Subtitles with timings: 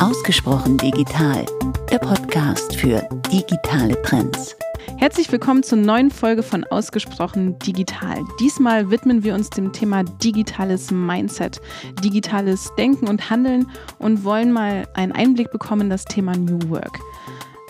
[0.00, 1.44] Ausgesprochen digital,
[1.90, 4.56] der Podcast für digitale Trends.
[4.96, 8.18] Herzlich willkommen zur neuen Folge von Ausgesprochen Digital.
[8.40, 11.60] Diesmal widmen wir uns dem Thema digitales Mindset,
[12.02, 16.98] digitales Denken und Handeln und wollen mal einen Einblick bekommen in das Thema New Work.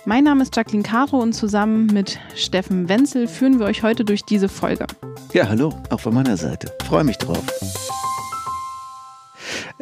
[0.04, 4.22] Mein Name ist Jacqueline Caro und zusammen mit Steffen Wenzel führen wir euch heute durch
[4.24, 4.86] diese Folge.
[5.32, 6.72] Ja, hallo, auch von meiner Seite.
[6.86, 7.44] Freue mich drauf.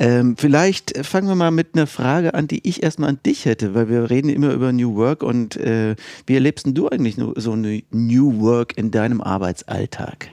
[0.00, 3.74] Ähm, vielleicht fangen wir mal mit einer Frage an, die ich erstmal an dich hätte,
[3.74, 7.82] weil wir reden immer über New Work und äh, wie erlebst du eigentlich so eine
[7.90, 10.28] New Work in deinem Arbeitsalltag?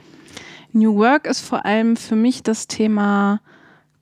[0.72, 3.42] New Work ist vor allem für mich das Thema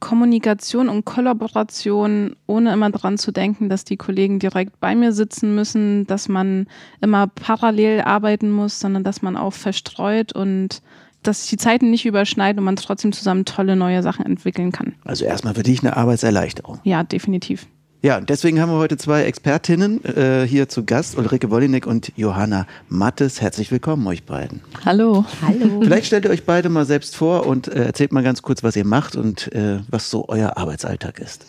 [0.01, 5.55] Kommunikation und Kollaboration, ohne immer daran zu denken, dass die Kollegen direkt bei mir sitzen
[5.55, 6.67] müssen, dass man
[6.99, 10.81] immer parallel arbeiten muss, sondern dass man auch verstreut und
[11.23, 14.93] dass sich die Zeiten nicht überschneiden und man trotzdem zusammen tolle neue Sachen entwickeln kann.
[15.03, 16.79] Also erstmal für dich eine Arbeitserleichterung.
[16.83, 17.67] Ja, definitiv.
[18.05, 22.11] Ja, und deswegen haben wir heute zwei Expertinnen äh, hier zu Gast, Ulrike Wollinek und
[22.17, 23.39] Johanna Mattes.
[23.39, 24.59] Herzlich willkommen euch beiden.
[24.83, 25.23] Hallo.
[25.41, 25.79] Hallo.
[25.81, 28.75] Vielleicht stellt ihr euch beide mal selbst vor und äh, erzählt mal ganz kurz, was
[28.75, 31.45] ihr macht und äh, was so euer Arbeitsalltag ist.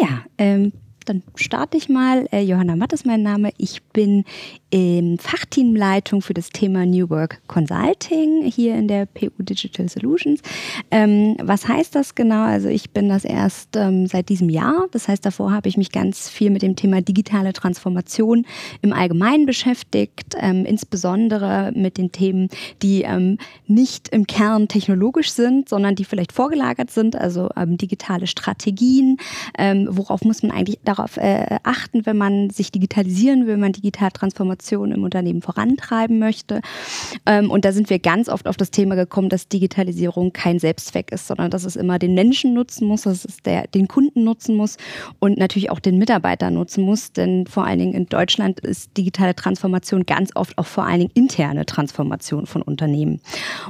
[0.00, 0.70] Ja, ähm,
[1.08, 2.28] dann starte ich mal.
[2.32, 3.50] Äh, Johanna Matt ist mein Name.
[3.56, 4.24] Ich bin
[4.70, 10.40] ähm, Fachteamleitung für das Thema New Work Consulting hier in der PU Digital Solutions.
[10.90, 12.42] Ähm, was heißt das genau?
[12.42, 14.86] Also ich bin das erst ähm, seit diesem Jahr.
[14.92, 18.44] Das heißt, davor habe ich mich ganz viel mit dem Thema digitale Transformation
[18.82, 22.48] im Allgemeinen beschäftigt, ähm, insbesondere mit den Themen,
[22.82, 28.26] die ähm, nicht im Kern technologisch sind, sondern die vielleicht vorgelagert sind, also ähm, digitale
[28.26, 29.16] Strategien.
[29.88, 34.10] worauf muss man eigentlich darauf äh, achten, wenn man sich digitalisieren will, wenn man digital
[34.10, 36.60] Transformation Transformation im Unternehmen vorantreiben möchte.
[37.26, 41.12] Ähm, und da sind wir ganz oft auf das Thema gekommen, dass Digitalisierung kein Selbstzweck
[41.12, 44.56] ist, sondern dass es immer den Menschen nutzen muss, dass es der, den Kunden nutzen
[44.56, 44.76] muss
[45.18, 47.12] und natürlich auch den Mitarbeiter nutzen muss.
[47.12, 51.12] Denn vor allen Dingen in Deutschland ist digitale Transformation ganz oft auch vor allen Dingen
[51.14, 53.20] interne Transformation von Unternehmen.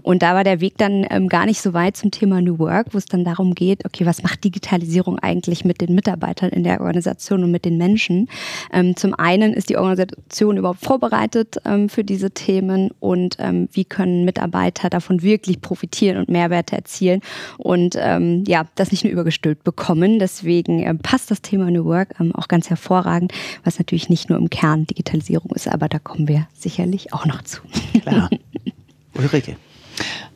[0.02, 2.88] Und da war der Weg dann ähm, gar nicht so weit zum Thema New Work,
[2.92, 6.80] wo es dann darum geht, okay, was macht Digitalisierung eigentlich mit den Mitarbeitern in der
[6.80, 8.28] Organisation und mit den Menschen?
[8.72, 13.84] Ähm, zum einen ist die Organisation überhaupt vorbereitet ähm, für diese Themen und ähm, wie
[13.84, 17.20] können Mitarbeiter davon wirklich profitieren und Mehrwerte erzielen
[17.56, 20.18] und ähm, ja, das nicht nur übergestülpt bekommen.
[20.18, 23.32] Deswegen ähm, passt das Thema New Work ähm, auch ganz hervorragend,
[23.64, 27.42] was natürlich nicht nur im Kern Digitalisierung ist, aber da kommen wir sicherlich auch noch
[27.42, 27.60] zu.
[28.02, 28.30] Klar.
[29.14, 29.56] Ulrike.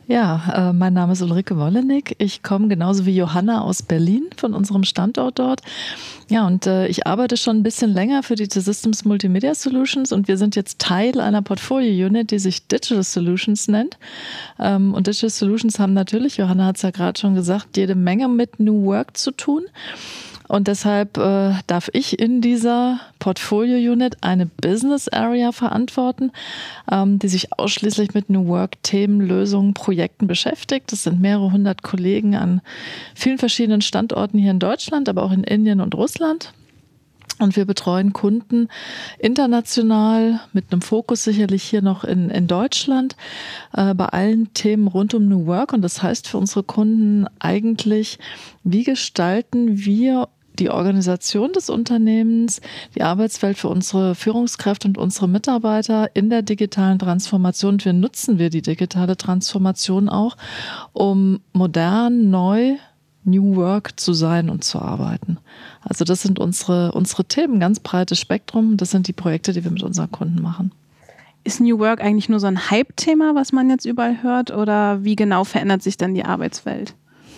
[0.07, 2.15] Ja, äh, mein Name ist Ulrike Wollenig.
[2.17, 5.61] Ich komme genauso wie Johanna aus Berlin von unserem Standort dort.
[6.29, 10.27] Ja, und äh, ich arbeite schon ein bisschen länger für die T-Systems Multimedia Solutions und
[10.27, 13.97] wir sind jetzt Teil einer Portfolio-Unit, die sich Digital Solutions nennt.
[14.59, 18.27] Ähm, und Digital Solutions haben natürlich, Johanna hat es ja gerade schon gesagt, jede Menge
[18.27, 19.63] mit New Work zu tun.
[20.47, 26.31] Und deshalb äh, darf ich in dieser Portfolio-Unit eine Business Area verantworten,
[26.91, 30.91] ähm, die sich ausschließlich mit New Work-Themen, Lösungen, Projekten beschäftigt.
[30.91, 32.61] Das sind mehrere hundert Kollegen an
[33.15, 36.53] vielen verschiedenen Standorten hier in Deutschland, aber auch in Indien und Russland.
[37.39, 38.67] Und wir betreuen Kunden
[39.17, 43.15] international mit einem Fokus sicherlich hier noch in, in Deutschland
[43.73, 45.73] äh, bei allen Themen rund um New Work.
[45.73, 48.19] Und das heißt für unsere Kunden eigentlich,
[48.63, 50.29] wie gestalten wir
[50.59, 52.61] die Organisation des Unternehmens,
[52.95, 57.73] die Arbeitswelt für unsere Führungskräfte und unsere Mitarbeiter in der digitalen Transformation.
[57.73, 60.37] Und wir nutzen wir die digitale Transformation auch,
[60.93, 62.75] um modern, neu,
[63.25, 65.37] New Work zu sein und zu arbeiten.
[65.81, 68.77] Also das sind unsere, unsere Themen, ganz breites Spektrum.
[68.77, 70.71] Das sind die Projekte, die wir mit unseren Kunden machen.
[71.43, 74.51] Ist New Work eigentlich nur so ein Hype-Thema, was man jetzt überall hört?
[74.51, 76.93] Oder wie genau verändert sich dann die Arbeitswelt?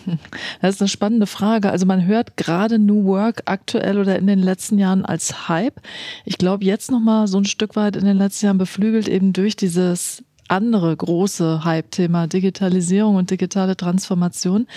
[0.61, 1.71] Das ist eine spannende Frage.
[1.71, 5.81] Also man hört gerade New Work aktuell oder in den letzten Jahren als Hype.
[6.25, 9.33] Ich glaube jetzt noch mal so ein Stück weit in den letzten Jahren beflügelt eben
[9.33, 14.67] durch dieses andere große Hype-Thema Digitalisierung und digitale Transformation.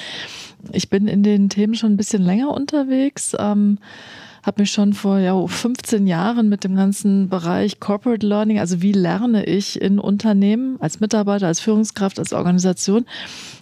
[0.73, 3.37] Ich bin in den Themen schon ein bisschen länger unterwegs.
[3.39, 3.79] Ähm,
[4.43, 8.93] habe mich schon vor ja, 15 Jahren mit dem ganzen Bereich Corporate Learning, also wie
[8.93, 13.07] lerne ich in Unternehmen als Mitarbeiter, als Führungskraft, als Organisation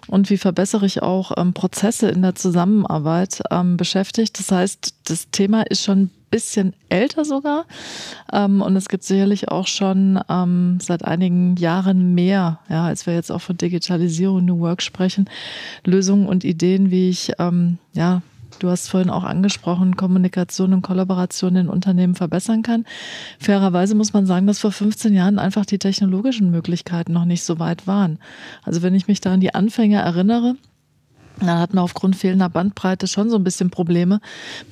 [0.06, 4.38] und wie verbessere ich auch ähm, Prozesse in der Zusammenarbeit ähm, beschäftigt.
[4.38, 7.66] Das heißt, das Thema ist schon ein bisschen älter sogar
[8.32, 13.14] ähm, und es gibt sicherlich auch schon ähm, seit einigen Jahren mehr, ja, als wir
[13.14, 15.28] jetzt auch von Digitalisierung, New Work sprechen,
[15.84, 18.22] Lösungen und Ideen, wie ich ähm, ja
[18.58, 22.84] Du hast vorhin auch angesprochen, Kommunikation und Kollaboration in Unternehmen verbessern kann.
[23.38, 27.58] Fairerweise muss man sagen, dass vor 15 Jahren einfach die technologischen Möglichkeiten noch nicht so
[27.58, 28.18] weit waren.
[28.62, 30.56] Also wenn ich mich da an die Anfänge erinnere,
[31.40, 34.20] Da hatten wir aufgrund fehlender Bandbreite schon so ein bisschen Probleme,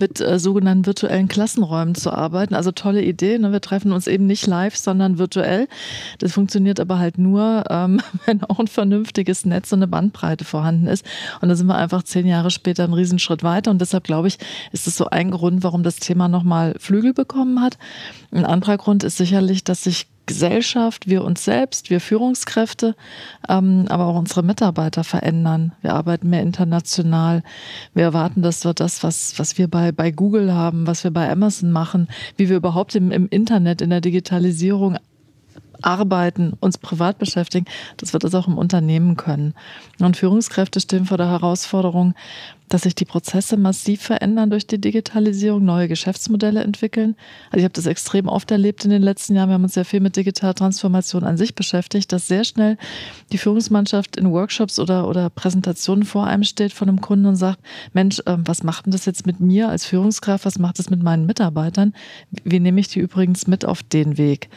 [0.01, 2.55] mit äh, sogenannten virtuellen Klassenräumen zu arbeiten.
[2.55, 3.39] Also tolle Idee.
[3.39, 3.53] Ne?
[3.53, 5.69] Wir treffen uns eben nicht live, sondern virtuell.
[6.19, 10.87] Das funktioniert aber halt nur, ähm, wenn auch ein vernünftiges Netz und eine Bandbreite vorhanden
[10.87, 11.05] ist.
[11.43, 13.71] Und da sind wir einfach zehn Jahre später einen Riesenschritt weiter.
[13.71, 14.39] Und deshalb glaube ich,
[14.73, 17.77] ist es so ein Grund, warum das Thema nochmal Flügel bekommen hat.
[18.33, 22.97] Ein anderer Grund ist sicherlich, dass sich Gesellschaft, wir uns selbst, wir Führungskräfte,
[23.49, 25.73] ähm, aber auch unsere Mitarbeiter verändern.
[25.83, 27.43] Wir arbeiten mehr international.
[27.93, 31.31] Wir erwarten, dass wir das, was, was wir bei, bei Google haben, was wir bei
[31.31, 34.97] Amazon machen, wie wir überhaupt im, im Internet, in der Digitalisierung
[35.83, 37.67] arbeiten, uns privat beschäftigen,
[37.99, 39.55] dass wir das auch im Unternehmen können.
[40.01, 42.15] Und Führungskräfte stehen vor der Herausforderung,
[42.69, 47.17] dass sich die Prozesse massiv verändern durch die Digitalisierung, neue Geschäftsmodelle entwickeln.
[47.47, 49.49] Also ich habe das extrem oft erlebt in den letzten Jahren.
[49.49, 52.77] Wir haben uns sehr viel mit digitaler Transformation an sich beschäftigt, dass sehr schnell
[53.33, 57.61] die Führungsmannschaft in Workshops oder, oder Präsentationen vor einem steht von einem Kunden und sagt,
[57.93, 60.45] Mensch, ähm, was macht denn das jetzt mit mir als Führungskraft?
[60.45, 61.95] Was macht das mit meinen Mitarbeitern?
[62.45, 64.49] Wie nehme ich die übrigens mit auf den Weg?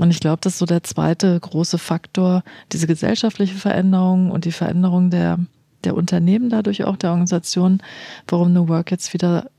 [0.00, 2.42] Und ich glaube, das ist so der zweite große Faktor,
[2.72, 5.38] diese gesellschaftliche Veränderung und die Veränderung der
[5.86, 7.80] der Unternehmen, dadurch auch der Organisation,
[8.28, 9.50] warum New Work jetzt wieder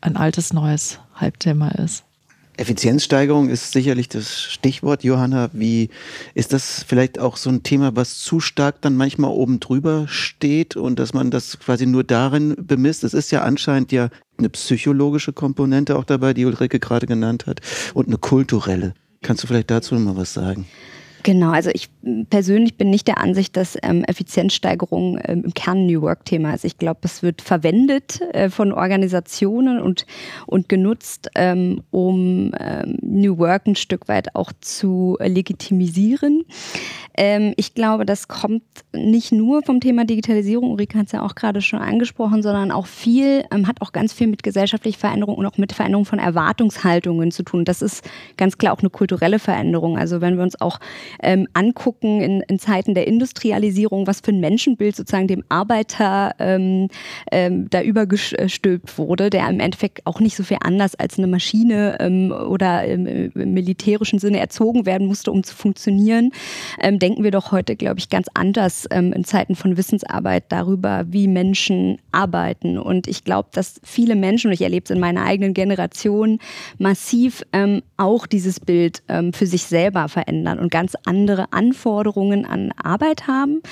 [0.00, 2.04] ein altes, neues Halbthema ist.
[2.56, 5.50] Effizienzsteigerung ist sicherlich das Stichwort, Johanna.
[5.52, 5.90] Wie
[6.34, 10.76] ist das vielleicht auch so ein Thema, was zu stark dann manchmal oben drüber steht
[10.76, 13.02] und dass man das quasi nur darin bemisst?
[13.02, 14.08] Es ist ja anscheinend ja
[14.38, 17.60] eine psychologische Komponente auch dabei, die Ulrike gerade genannt hat,
[17.92, 18.94] und eine kulturelle.
[19.22, 20.66] Kannst du vielleicht dazu noch mal was sagen?
[21.24, 21.88] Genau, also ich
[22.28, 26.66] persönlich bin nicht der Ansicht, dass ähm, Effizienzsteigerung ähm, im Kern New Work-Thema ist.
[26.66, 30.04] Ich glaube, es wird verwendet äh, von Organisationen und,
[30.46, 36.44] und genutzt, ähm, um ähm, New Work ein Stück weit auch zu legitimisieren.
[37.16, 38.62] Ähm, ich glaube, das kommt
[38.92, 42.86] nicht nur vom Thema Digitalisierung, Ulrike hat es ja auch gerade schon angesprochen, sondern auch
[42.86, 47.30] viel, ähm, hat auch ganz viel mit gesellschaftlicher Veränderung und auch mit Veränderung von Erwartungshaltungen
[47.30, 47.64] zu tun.
[47.64, 48.04] Das ist
[48.36, 49.96] ganz klar auch eine kulturelle Veränderung.
[49.96, 50.80] Also wenn wir uns auch
[51.22, 56.88] ähm, angucken in, in Zeiten der Industrialisierung, was für ein Menschenbild sozusagen dem Arbeiter ähm,
[57.30, 61.96] ähm, da übergestülpt wurde, der im Endeffekt auch nicht so viel anders als eine Maschine
[62.00, 66.32] ähm, oder im, im, militärischen Sinne erzogen werden musste, um zu funktionieren,
[66.80, 71.04] ähm, denken wir doch heute, glaube ich, ganz anders ähm, in Zeiten von Wissensarbeit darüber,
[71.08, 72.78] wie Menschen arbeiten.
[72.78, 76.38] Und ich glaube, dass viele Menschen, und ich erlebe es in meiner eigenen Generation,
[76.78, 82.72] massiv ähm, auch dieses Bild ähm, für sich selber verändern und ganz andere Anforderungen an
[82.82, 83.62] Arbeit haben.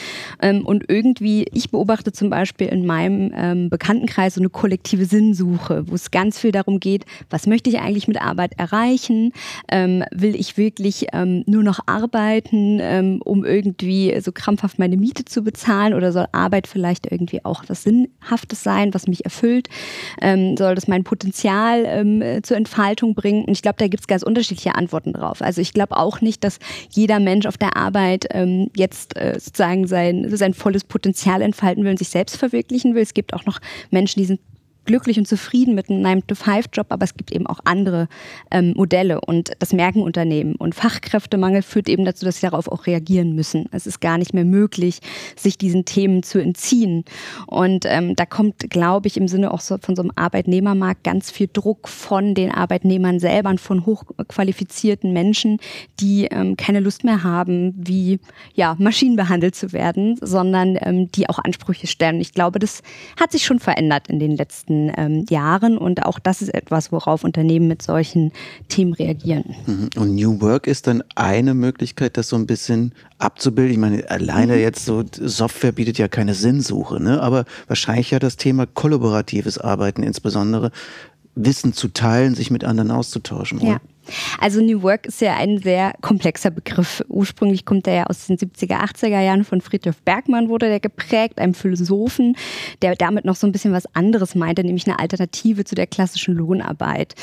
[0.41, 5.85] Ähm, und irgendwie, ich beobachte zum Beispiel in meinem ähm, Bekanntenkreis so eine kollektive Sinnsuche,
[5.89, 9.33] wo es ganz viel darum geht, was möchte ich eigentlich mit Arbeit erreichen?
[9.69, 11.07] Ähm, will ich wirklich
[11.47, 15.95] nur noch arbeiten, um irgendwie so krampfhaft meine Miete zu bezahlen?
[15.95, 19.69] Oder soll Arbeit vielleicht irgendwie auch was Sinnhaftes sein, was mich erfüllt?
[20.21, 23.45] Soll das mein Potenzial zur Entfaltung bringen?
[23.45, 25.43] Und ich glaube, da gibt es ganz unterschiedliche Antworten drauf.
[25.43, 26.59] Also ich glaube auch nicht, dass
[26.91, 31.93] jeder Mensch auf der Arbeit ähm, jetzt äh, sozusagen sein, sein volles Potenzial entfalten will
[31.93, 33.03] und sich selbst verwirklichen will.
[33.03, 33.61] Es gibt auch noch
[33.91, 34.41] Menschen, die sind
[34.85, 38.09] glücklich und zufrieden mit einem 9-to-5-Job, aber es gibt eben auch andere
[38.51, 40.55] ähm, Modelle und das merken Unternehmen.
[40.57, 43.67] Und Fachkräftemangel führt eben dazu, dass sie darauf auch reagieren müssen.
[43.71, 45.01] Es ist gar nicht mehr möglich,
[45.37, 47.05] sich diesen Themen zu entziehen.
[47.47, 51.31] Und ähm, da kommt, glaube ich, im Sinne auch so von so einem Arbeitnehmermarkt ganz
[51.31, 55.59] viel Druck von den Arbeitnehmern selber und von hochqualifizierten Menschen,
[56.01, 58.21] die ähm, keine Lust mehr haben, wie
[58.55, 62.21] ja, Maschinen behandelt zu werden, sondern ähm, die auch Ansprüche stellen.
[62.21, 62.83] Ich glaube, das
[63.21, 65.79] hat sich schon verändert in den letzten letzten ähm, Jahren.
[65.79, 68.33] Und auch das ist etwas, worauf Unternehmen mit solchen
[68.69, 69.55] Themen reagieren.
[69.67, 69.91] Mhm.
[69.97, 73.73] Und New Work ist dann eine Möglichkeit, das so ein bisschen abzubilden.
[73.73, 74.61] Ich meine, alleine mhm.
[74.61, 77.21] jetzt so Software bietet ja keine Sinnsuche, ne?
[77.23, 80.71] aber wahrscheinlich ja das Thema kollaboratives Arbeiten insbesondere.
[81.35, 83.59] Wissen zu teilen, sich mit anderen auszutauschen.
[83.61, 83.81] Ja.
[84.41, 87.03] Also New Work ist ja ein sehr komplexer Begriff.
[87.09, 91.39] Ursprünglich kommt er ja aus den 70er, 80er Jahren von Friedrich Bergmann wurde der geprägt,
[91.39, 92.37] einem Philosophen,
[92.83, 96.35] der damit noch so ein bisschen was anderes meinte, nämlich eine Alternative zu der klassischen
[96.35, 97.15] Lohnarbeit.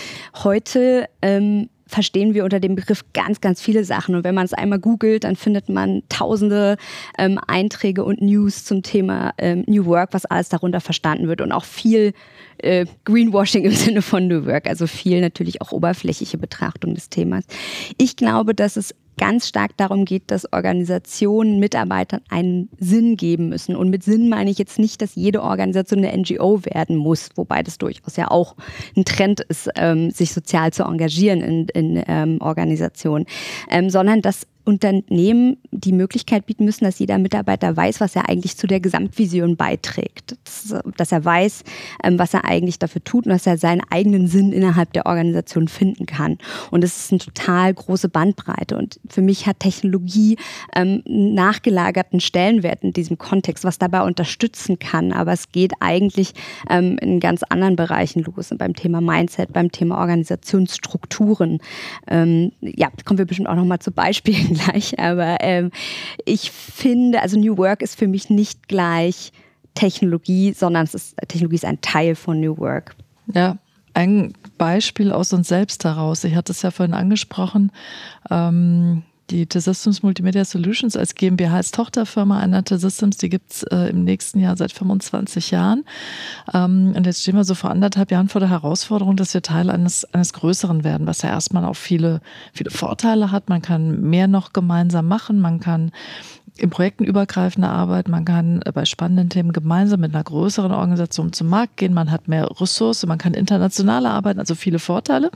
[0.43, 4.15] Heute ähm, verstehen wir unter dem Begriff ganz, ganz viele Sachen.
[4.15, 6.77] Und wenn man es einmal googelt, dann findet man tausende
[7.17, 11.51] ähm, Einträge und News zum Thema ähm, New Work, was alles darunter verstanden wird und
[11.51, 12.13] auch viel
[12.59, 17.45] äh, Greenwashing im Sinne von New Work, also viel natürlich auch oberflächliche Betrachtung des Themas.
[17.97, 23.75] Ich glaube, dass es ganz stark darum geht, dass Organisationen Mitarbeitern einen Sinn geben müssen.
[23.75, 27.61] Und mit Sinn meine ich jetzt nicht, dass jede Organisation eine NGO werden muss, wobei
[27.61, 28.55] das durchaus ja auch
[28.95, 33.25] ein Trend ist, ähm, sich sozial zu engagieren in, in ähm, Organisationen,
[33.69, 38.55] ähm, sondern dass Unternehmen die Möglichkeit bieten müssen, dass jeder Mitarbeiter weiß, was er eigentlich
[38.55, 40.37] zu der Gesamtvision beiträgt.
[40.95, 41.63] Dass, er weiß,
[42.03, 45.67] ähm, was er eigentlich dafür tut und dass er seinen eigenen Sinn innerhalb der Organisation
[45.67, 46.37] finden kann.
[46.69, 48.77] Und das ist eine total große Bandbreite.
[48.77, 50.37] Und für mich hat Technologie
[50.75, 55.11] ähm, nachgelagerten Stellenwert in diesem Kontext, was dabei unterstützen kann.
[55.11, 56.33] Aber es geht eigentlich
[56.69, 58.51] ähm, in ganz anderen Bereichen los.
[58.51, 61.57] Und beim Thema Mindset, beim Thema Organisationsstrukturen.
[62.07, 65.71] Ähm, ja, kommen wir bestimmt auch nochmal zu Beispielen gleich, aber ähm,
[66.25, 69.31] ich finde, also New Work ist für mich nicht gleich
[69.73, 72.95] Technologie, sondern es ist, Technologie ist ein Teil von New Work.
[73.33, 73.57] Ja,
[73.93, 76.23] ein Beispiel aus uns selbst heraus.
[76.23, 77.71] Ich hatte es ja vorhin angesprochen.
[78.29, 83.89] Ähm, die T-Systems Multimedia Solutions als GmbH als Tochterfirma einer T-Systems, die gibt es äh,
[83.89, 85.85] im nächsten Jahr seit 25 Jahren.
[86.53, 89.69] Ähm, und jetzt stehen wir so vor anderthalb Jahren vor der Herausforderung, dass wir Teil
[89.69, 92.21] eines, eines Größeren werden, was ja erstmal auch viele,
[92.53, 93.49] viele Vorteile hat.
[93.49, 95.91] Man kann mehr noch gemeinsam machen, man kann
[96.59, 101.47] in Projekten übergreifende Arbeit, man kann bei spannenden Themen gemeinsam mit einer größeren Organisation zum
[101.47, 105.31] Markt gehen, man hat mehr Ressourcen, man kann internationaler arbeiten, also viele Vorteile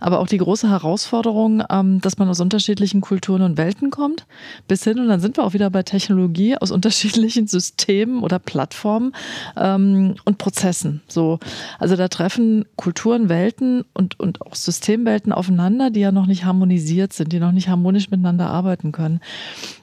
[0.00, 4.26] aber auch die große Herausforderung, ähm, dass man aus unterschiedlichen Kulturen und Welten kommt,
[4.66, 9.12] bis hin, und dann sind wir auch wieder bei Technologie, aus unterschiedlichen Systemen oder Plattformen
[9.56, 11.02] ähm, und Prozessen.
[11.06, 11.38] So,
[11.78, 17.12] also da treffen Kulturen, Welten und, und auch Systemwelten aufeinander, die ja noch nicht harmonisiert
[17.12, 19.20] sind, die noch nicht harmonisch miteinander arbeiten können.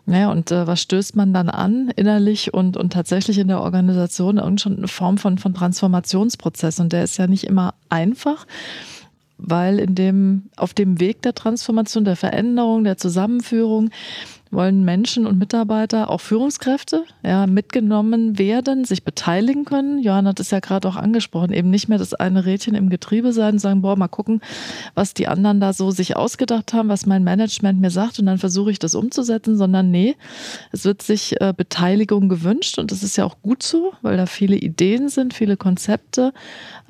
[0.05, 4.37] Naja, und äh, was stößt man dann an, innerlich und, und tatsächlich in der Organisation?
[4.37, 6.79] Irgendeine Form von, von Transformationsprozess.
[6.79, 8.45] Und der ist ja nicht immer einfach
[9.37, 13.91] weil in dem, auf dem Weg der Transformation, der Veränderung, der Zusammenführung
[14.51, 19.99] wollen Menschen und Mitarbeiter, auch Führungskräfte, ja, mitgenommen werden, sich beteiligen können.
[19.99, 23.33] Johann hat es ja gerade auch angesprochen, eben nicht mehr das eine Rädchen im Getriebe
[23.33, 24.41] sein und sagen, boah, mal gucken,
[24.93, 28.37] was die anderen da so sich ausgedacht haben, was mein Management mir sagt und dann
[28.37, 30.15] versuche ich das umzusetzen, sondern nee,
[30.71, 34.25] es wird sich äh, Beteiligung gewünscht und das ist ja auch gut so, weil da
[34.25, 36.33] viele Ideen sind, viele Konzepte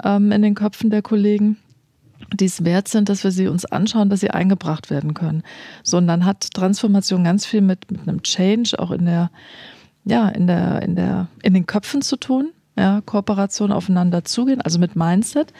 [0.03, 1.57] ähm, in den Köpfen der Kollegen
[2.33, 5.43] die es wert sind, dass wir sie uns anschauen, dass sie eingebracht werden können.
[5.83, 9.31] So, und dann hat Transformation ganz viel mit, mit einem Change auch in der,
[10.05, 14.79] ja, in der, in der, in den Köpfen zu tun, ja, Kooperation aufeinander zugehen, also
[14.79, 15.53] mit Mindset.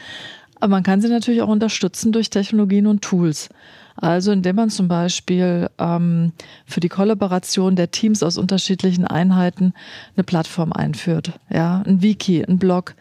[0.60, 3.48] Aber man kann sie natürlich auch unterstützen durch Technologien und Tools.
[4.00, 6.32] Also indem man zum Beispiel ähm,
[6.66, 9.74] für die Kollaboration der Teams aus unterschiedlichen Einheiten
[10.16, 12.94] eine Plattform einführt, ja, ein Wiki, ein Blog,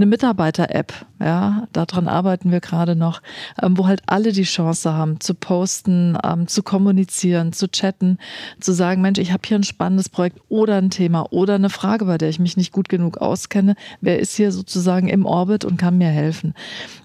[0.00, 3.20] eine Mitarbeiter-App, ja, daran arbeiten wir gerade noch,
[3.60, 8.16] ähm, wo halt alle die Chance haben, zu posten, ähm, zu kommunizieren, zu chatten,
[8.60, 12.06] zu sagen, Mensch, ich habe hier ein spannendes Projekt oder ein Thema oder eine Frage,
[12.06, 13.74] bei der ich mich nicht gut genug auskenne.
[14.00, 16.54] Wer ist hier sozusagen im Orbit und kann mir helfen?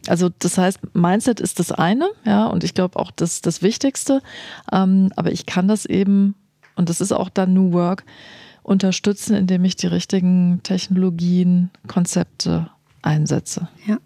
[0.07, 4.21] Also das heißt, Mindset ist das eine, ja, und ich glaube auch das das Wichtigste.
[4.71, 6.35] Ähm, aber ich kann das eben,
[6.77, 8.05] und das ist auch dann New Work,
[8.63, 12.69] unterstützen, indem ich die richtigen Technologien, Konzepte
[13.05, 13.67] einsetze.
[13.87, 13.97] Ja.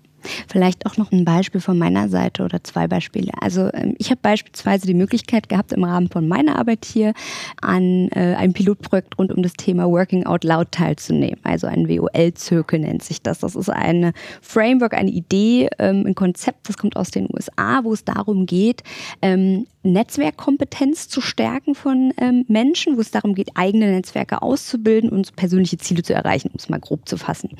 [0.48, 3.32] Vielleicht auch noch ein Beispiel von meiner Seite oder zwei Beispiele.
[3.40, 7.14] Also ähm, ich habe beispielsweise die Möglichkeit gehabt, im Rahmen von meiner Arbeit hier
[7.62, 11.40] an äh, einem Pilotprojekt rund um das Thema Working Out Loud teilzunehmen.
[11.44, 13.40] Also ein WOL-Zirkel nennt sich das.
[13.40, 17.94] Das ist eine Framework, eine Idee, ähm, ein Konzept, das kommt aus den USA, wo
[17.94, 18.84] es darum geht,
[19.22, 25.36] ähm, Netzwerkkompetenz zu stärken von ähm, Menschen, wo es darum geht, eigene Netzwerke auszubilden und
[25.38, 27.52] persönliche Ziele zu erreichen, um es mal grob zu fassen.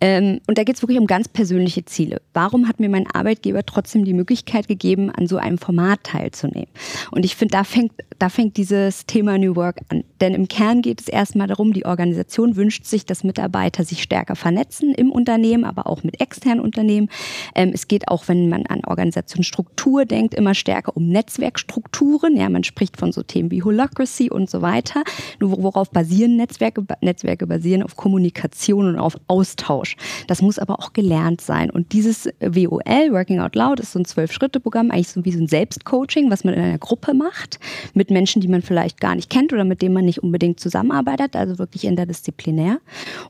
[0.00, 2.20] Ähm, und da geht es wirklich um ganz persönliche Ziele.
[2.34, 6.68] Warum hat mir mein Arbeitgeber trotzdem die Möglichkeit gegeben, an so einem Format teilzunehmen?
[7.10, 10.04] Und ich finde, da fängt, da fängt dieses Thema New Work an.
[10.20, 14.36] Denn im Kern geht es erstmal darum, die Organisation wünscht sich, dass Mitarbeiter sich stärker
[14.36, 17.08] vernetzen im Unternehmen, aber auch mit externen Unternehmen.
[17.54, 22.36] Ähm, es geht auch, wenn man an Organisationsstruktur denkt, immer stärker um Netzwerk Netzwerkstrukturen.
[22.36, 25.02] Ja, man spricht von so Themen wie Holacracy und so weiter.
[25.40, 26.84] Nur worauf basieren Netzwerke?
[27.00, 29.96] Netzwerke basieren auf Kommunikation und auf Austausch.
[30.26, 31.70] Das muss aber auch gelernt sein.
[31.70, 35.46] Und dieses WOL, Working Out Loud, ist so ein Zwölf-Schritte-Programm, eigentlich so wie so ein
[35.46, 37.60] Selbstcoaching, was man in einer Gruppe macht,
[37.94, 41.36] mit Menschen, die man vielleicht gar nicht kennt oder mit denen man nicht unbedingt zusammenarbeitet,
[41.36, 42.80] also wirklich interdisziplinär.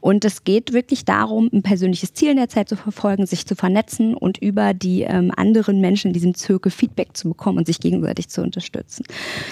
[0.01, 3.55] Und es geht wirklich darum, ein persönliches Ziel in der Zeit zu verfolgen, sich zu
[3.55, 7.81] vernetzen und über die ähm, anderen Menschen in diesem Zirkel Feedback zu bekommen und sich
[7.81, 9.05] gegenseitig gegenseitig zu unterstützen.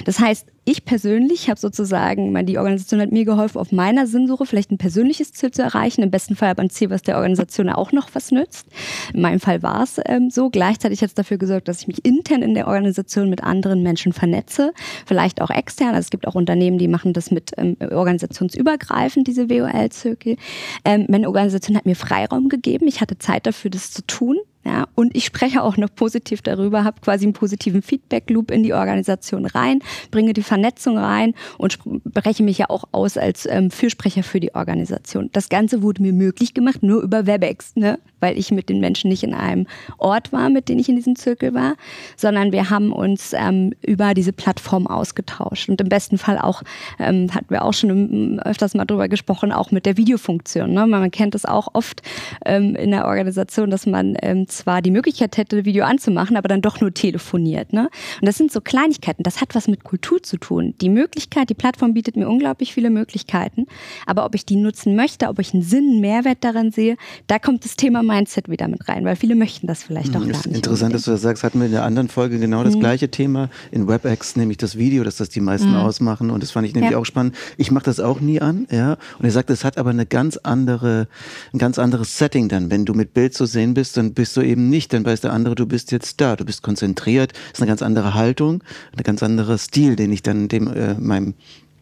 [0.05, 4.71] Das heißt, ich persönlich habe sozusagen, die Organisation hat mir geholfen, auf meiner Sinnsuche vielleicht
[4.71, 7.91] ein persönliches Ziel zu erreichen, im besten Fall aber ein Ziel, was der Organisation auch
[7.91, 8.67] noch was nützt.
[9.13, 10.51] In meinem Fall war es ähm, so.
[10.51, 14.13] Gleichzeitig hat es dafür gesorgt, dass ich mich intern in der Organisation mit anderen Menschen
[14.13, 14.73] vernetze,
[15.05, 15.89] vielleicht auch extern.
[15.89, 20.37] Also es gibt auch Unternehmen, die machen das mit ähm, organisationsübergreifend, diese WOL-Zirkel.
[20.85, 22.87] Ähm, meine Organisation hat mir Freiraum gegeben.
[22.87, 26.85] Ich hatte Zeit dafür, das zu tun Ja, und ich spreche auch noch positiv darüber,
[26.85, 29.81] habe quasi einen positiven Feedback-Loop in die Organisation rein,
[30.13, 34.55] bringe die Vernetzung rein und spreche mich ja auch aus als ähm, Fürsprecher für die
[34.55, 35.31] Organisation.
[35.33, 37.99] Das Ganze wurde mir möglich gemacht, nur über WebEx, ne?
[38.23, 39.67] Weil ich mit den Menschen nicht in einem
[39.99, 41.75] Ort war, mit denen ich in diesem Zirkel war,
[42.17, 45.69] sondern wir haben uns ähm, über diese Plattform ausgetauscht.
[45.69, 46.63] Und im besten Fall auch,
[46.99, 50.73] ähm, hatten wir auch schon öfters mal drüber gesprochen, auch mit der Videofunktion.
[50.73, 50.87] Ne?
[50.87, 52.03] Man kennt es auch oft
[52.47, 56.63] ähm, in der Organisation, dass man ähm, zwar die Möglichkeit hätte, Video anzumachen, aber dann
[56.63, 57.73] doch nur telefoniert.
[57.73, 57.91] Ne?
[58.21, 59.25] Und das sind so Kleinigkeiten.
[59.25, 60.75] Das hat was mit Kultur zu tun.
[60.81, 63.67] Die Möglichkeit, die Plattform bietet mir unglaublich viele Möglichkeiten.
[64.07, 67.39] Aber ob ich die nutzen möchte, ob ich einen Sinn, einen Mehrwert darin sehe, da
[67.39, 70.41] kommt das Thema Mindset wieder mit rein, weil viele möchten das vielleicht auch hm, gar
[70.41, 70.57] ist nicht.
[70.57, 71.45] Interessant, dass du das sagst.
[71.45, 72.81] Hatten wir in der anderen Folge genau das mhm.
[72.81, 75.77] gleiche Thema in WebEx, nämlich das Video, dass das die meisten mhm.
[75.77, 76.31] ausmachen.
[76.31, 76.99] Und das fand ich nämlich ja.
[76.99, 77.35] auch spannend.
[77.57, 78.99] Ich mache das auch nie an, ja.
[79.19, 81.09] Und er sagt, es hat aber eine ganz andere,
[81.55, 82.71] ein ganz anderes Setting dann.
[82.71, 85.33] Wenn du mit Bild zu sehen bist, dann bist du eben nicht, dann weiß der
[85.33, 88.63] andere, du bist jetzt da, du bist konzentriert, das ist eine ganz andere Haltung,
[88.95, 91.35] ein ganz anderer Stil, den ich dann dem äh, meinem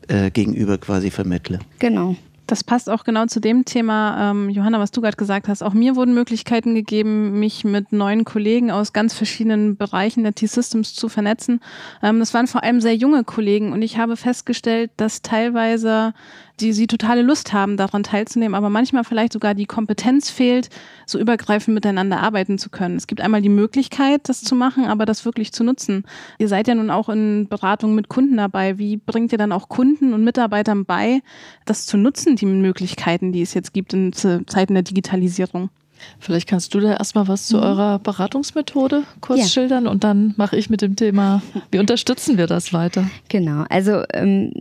[0.07, 1.59] äh, Gegenüber quasi vermittle.
[1.81, 2.15] Genau.
[2.51, 5.63] Das passt auch genau zu dem Thema, ähm, Johanna, was du gerade gesagt hast.
[5.63, 10.95] Auch mir wurden Möglichkeiten gegeben, mich mit neuen Kollegen aus ganz verschiedenen Bereichen der T-Systems
[10.95, 11.61] zu vernetzen.
[12.03, 16.13] Ähm, das waren vor allem sehr junge Kollegen und ich habe festgestellt, dass teilweise
[16.61, 20.69] die sie totale Lust haben, daran teilzunehmen, aber manchmal vielleicht sogar die Kompetenz fehlt,
[21.07, 22.97] so übergreifend miteinander arbeiten zu können.
[22.97, 26.05] Es gibt einmal die Möglichkeit, das zu machen, aber das wirklich zu nutzen.
[26.39, 28.79] Ihr seid ja nun auch in Beratungen mit Kunden dabei.
[28.79, 31.23] Wie bringt ihr dann auch Kunden und Mitarbeitern bei,
[31.65, 35.71] das zu nutzen, die Möglichkeiten, die es jetzt gibt in Zeiten der Digitalisierung?
[36.19, 37.63] Vielleicht kannst du da erstmal was zu mhm.
[37.63, 39.47] eurer Beratungsmethode kurz ja.
[39.47, 43.09] schildern und dann mache ich mit dem Thema, wie unterstützen wir das weiter?
[43.29, 44.53] Genau, also ähm,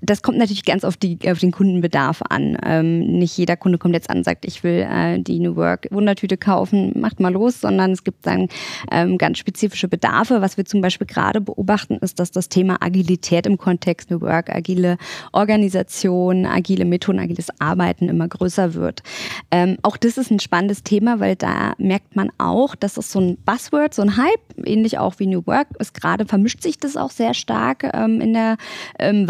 [0.00, 2.56] das kommt natürlich ganz auf, die, auf den Kundenbedarf an.
[2.64, 5.88] Ähm, nicht jeder Kunde kommt jetzt an und sagt, ich will äh, die New Work
[5.90, 8.48] Wundertüte kaufen, macht mal los, sondern es gibt dann
[8.90, 10.40] ähm, ganz spezifische Bedarfe.
[10.40, 14.50] Was wir zum Beispiel gerade beobachten, ist, dass das Thema Agilität im Kontext New Work,
[14.54, 14.96] agile
[15.32, 19.02] Organisation, agile Methoden, agiles Arbeiten immer größer wird.
[19.50, 23.20] Ähm, auch das ist ein spannendes Thema, weil da merkt man auch, dass es so
[23.20, 25.94] ein Buzzword, so ein Hype, ähnlich auch wie New Work ist.
[25.94, 28.56] Gerade vermischt sich das auch sehr stark ähm, in der
[28.98, 29.26] ähm,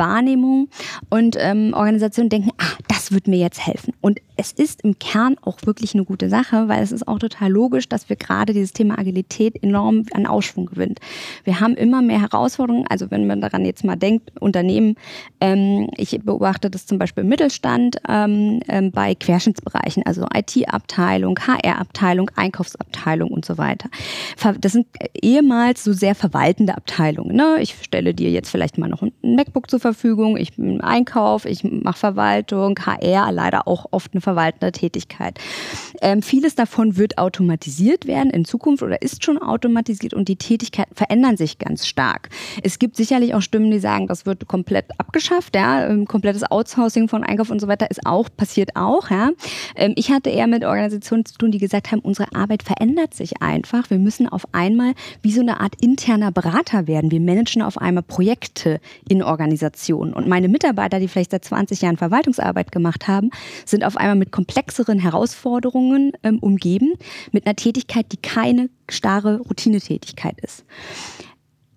[0.50, 0.68] Wahrnehmung.
[1.08, 3.94] Und ähm, Organisationen denken, ah, das wird mir jetzt helfen.
[4.00, 7.50] Und es ist im Kern auch wirklich eine gute Sache, weil es ist auch total
[7.50, 11.00] logisch, dass wir gerade dieses Thema Agilität enorm an Ausschwung gewinnt.
[11.44, 14.94] Wir haben immer mehr Herausforderungen, also wenn man daran jetzt mal denkt, Unternehmen,
[15.40, 22.30] ähm, ich beobachte das zum Beispiel im Mittelstand ähm, ähm, bei Querschnittsbereichen, also IT-Abteilung, HR-Abteilung,
[22.34, 23.90] Einkaufsabteilung und so weiter.
[24.60, 24.86] Das sind
[25.20, 27.36] ehemals so sehr verwaltende Abteilungen.
[27.36, 27.58] Ne?
[27.60, 31.44] Ich stelle dir jetzt vielleicht mal noch ein MacBook zur Verfügung, ich bin im Einkauf,
[31.44, 35.38] ich mache Verwaltung, HR, leider auch oft eine verwaltende Tätigkeit.
[36.00, 40.94] Ähm, vieles davon wird automatisiert werden in Zukunft oder ist schon automatisiert und die Tätigkeiten
[40.94, 42.28] verändern sich ganz stark.
[42.62, 47.08] Es gibt sicherlich auch Stimmen, die sagen, das wird komplett abgeschafft, ja, ähm, komplettes Outsourcing
[47.08, 49.30] von Einkauf und so weiter ist auch, passiert auch, ja.
[49.76, 53.42] Ähm, ich hatte eher mit Organisationen zu tun, die gesagt haben, unsere Arbeit verändert sich
[53.42, 53.90] einfach.
[53.90, 57.10] Wir müssen auf einmal wie so eine Art interner Berater werden.
[57.10, 61.98] Wir managen auf einmal Projekte in Organisationen und meine Mitarbeiter, die vielleicht seit 20 Jahren
[61.98, 63.30] Verwaltungsarbeit gemacht haben,
[63.66, 66.94] sind auf einmal mit komplexeren Herausforderungen ähm, umgeben,
[67.32, 70.64] mit einer Tätigkeit, die keine starre Routinetätigkeit ist.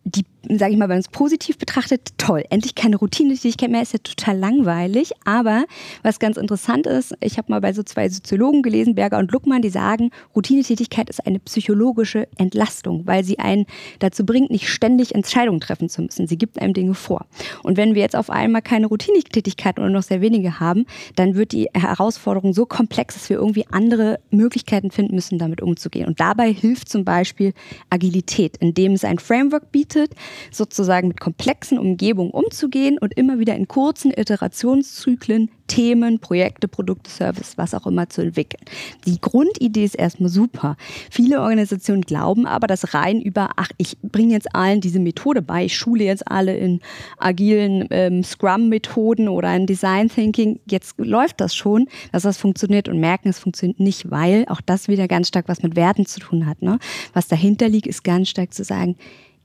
[0.05, 2.43] Die, sage ich mal, wenn man es positiv betrachtet, toll.
[2.49, 5.11] Endlich keine Routine-Tätigkeit mehr, ist ja total langweilig.
[5.25, 5.65] Aber
[6.01, 9.61] was ganz interessant ist, ich habe mal bei so zwei Soziologen gelesen, Berger und Luckmann,
[9.61, 13.65] die sagen, Routinetätigkeit ist eine psychologische Entlastung, weil sie einen
[13.99, 16.27] dazu bringt, nicht ständig Entscheidungen treffen zu müssen.
[16.27, 17.25] Sie gibt einem Dinge vor.
[17.63, 21.51] Und wenn wir jetzt auf einmal keine Routinetätigkeit oder noch sehr wenige haben, dann wird
[21.51, 26.07] die Herausforderung so komplex, dass wir irgendwie andere Möglichkeiten finden müssen, damit umzugehen.
[26.07, 27.53] Und dabei hilft zum Beispiel
[27.89, 30.15] Agilität, indem es ein Framework bietet, bietet,
[30.51, 37.57] sozusagen mit komplexen Umgebungen umzugehen und immer wieder in kurzen Iterationszyklen Themen, Projekte, Produkte, Service,
[37.57, 38.63] was auch immer zu entwickeln.
[39.05, 40.75] Die Grundidee ist erstmal super.
[41.09, 45.65] Viele Organisationen glauben aber, dass rein über, ach, ich bringe jetzt allen diese Methode bei,
[45.65, 46.81] ich schule jetzt alle in
[47.17, 52.99] agilen ähm, Scrum-Methoden oder in Design Thinking, jetzt läuft das schon, dass das funktioniert und
[52.99, 56.45] merken, es funktioniert nicht, weil auch das wieder ganz stark was mit Werten zu tun
[56.45, 56.61] hat.
[56.61, 56.77] Ne?
[57.13, 58.95] Was dahinter liegt, ist ganz stark zu sagen,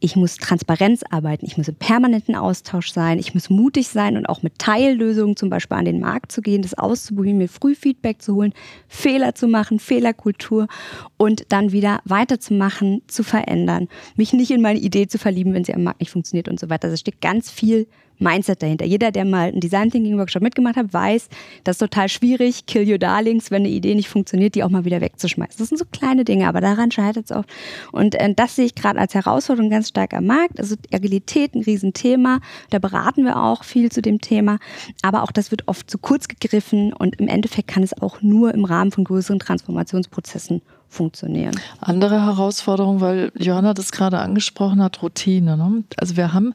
[0.01, 4.27] ich muss Transparenz arbeiten, ich muss im permanenten Austausch sein, ich muss mutig sein und
[4.27, 8.23] auch mit Teillösungen zum Beispiel an den Markt zu gehen, das auszuprobieren, mir früh Feedback
[8.23, 8.53] zu holen,
[8.87, 10.69] Fehler zu machen, Fehlerkultur
[11.17, 15.75] und dann wieder weiterzumachen, zu verändern, mich nicht in meine Idee zu verlieben, wenn sie
[15.75, 16.85] am Markt nicht funktioniert und so weiter.
[16.85, 18.85] Also es steckt ganz viel Mindset dahinter.
[18.85, 21.29] Jeder, der mal einen Design Thinking Workshop mitgemacht hat, weiß,
[21.65, 24.85] das ist total schwierig, kill your darlings, wenn eine Idee nicht funktioniert, die auch mal
[24.85, 25.57] wieder wegzuschmeißen.
[25.59, 27.49] Das sind so kleine Dinge, aber daran scheitert es oft.
[27.93, 30.59] Und äh, das sehe ich gerade als Herausforderung ganz stark am Markt.
[30.59, 32.41] Also Agilität, ein Riesenthema.
[32.71, 34.59] Da beraten wir auch viel zu dem Thema.
[35.03, 38.55] Aber auch das wird oft zu kurz gegriffen und im Endeffekt kann es auch nur
[38.55, 41.59] im Rahmen von größeren Transformationsprozessen funktionieren.
[41.81, 45.57] Andere Herausforderung, weil Johanna das gerade angesprochen hat, Routine.
[45.57, 45.85] Ne?
[45.97, 46.55] Also wir haben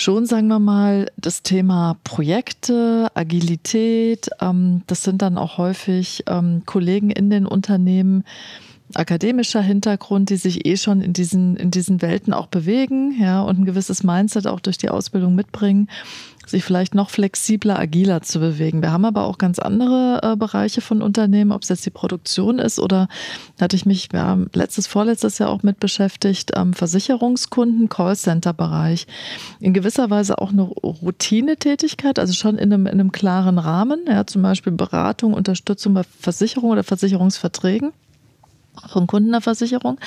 [0.00, 6.62] schon, sagen wir mal, das Thema Projekte, Agilität, ähm, das sind dann auch häufig ähm,
[6.64, 8.24] Kollegen in den Unternehmen,
[8.94, 13.60] akademischer Hintergrund, die sich eh schon in diesen, in diesen Welten auch bewegen, ja, und
[13.60, 15.88] ein gewisses Mindset auch durch die Ausbildung mitbringen
[16.50, 18.82] sich vielleicht noch flexibler, agiler zu bewegen.
[18.82, 22.58] Wir haben aber auch ganz andere äh, Bereiche von Unternehmen, ob es jetzt die Produktion
[22.58, 23.08] ist oder
[23.56, 29.06] da hatte ich mich ja, letztes, vorletztes Jahr auch mit beschäftigt, ähm, Versicherungskunden, Callcenter-Bereich.
[29.60, 34.26] In gewisser Weise auch eine Routinetätigkeit, also schon in einem, in einem klaren Rahmen, ja,
[34.26, 37.92] zum Beispiel Beratung, Unterstützung bei Versicherungen oder Versicherungsverträgen
[38.88, 39.98] von Kunden der Versicherung.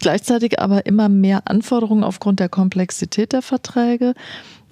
[0.00, 4.14] Gleichzeitig aber immer mehr Anforderungen aufgrund der Komplexität der Verträge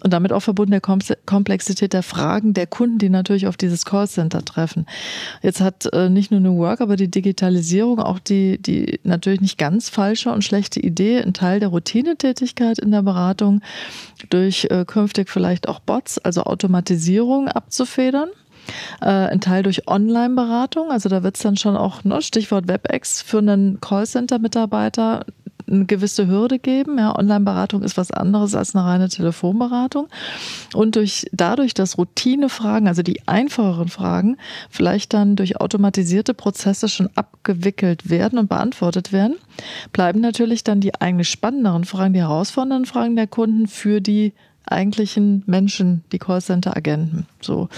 [0.03, 4.45] und damit auch verbunden der Komplexität der Fragen der Kunden, die natürlich auf dieses Callcenter
[4.45, 4.87] treffen.
[5.43, 9.59] Jetzt hat äh, nicht nur New Work, aber die Digitalisierung auch die, die natürlich nicht
[9.59, 13.63] ganz falsche und schlechte Idee, einen Teil der Routinetätigkeit in der Beratung
[14.31, 18.29] durch äh, künftig vielleicht auch Bots, also Automatisierung abzufedern.
[19.01, 23.23] Äh, ein Teil durch Online-Beratung, also da wird es dann schon auch, ne, Stichwort WebEx,
[23.23, 25.25] für einen Callcenter-Mitarbeiter
[25.69, 26.99] eine gewisse Hürde geben.
[26.99, 30.09] Ja, Online-Beratung ist was anderes als eine reine Telefonberatung.
[30.75, 34.37] Und durch, dadurch, dass Routinefragen, also die einfacheren Fragen,
[34.71, 39.37] vielleicht dann durch automatisierte Prozesse schon abgewickelt werden und beantwortet werden,
[39.93, 44.33] bleiben natürlich dann die eigentlich spannenderen Fragen, die herausfordernden Fragen der Kunden für die
[44.67, 47.27] eigentlichen Menschen, die Callcenter-Agenten.
[47.47, 47.69] So.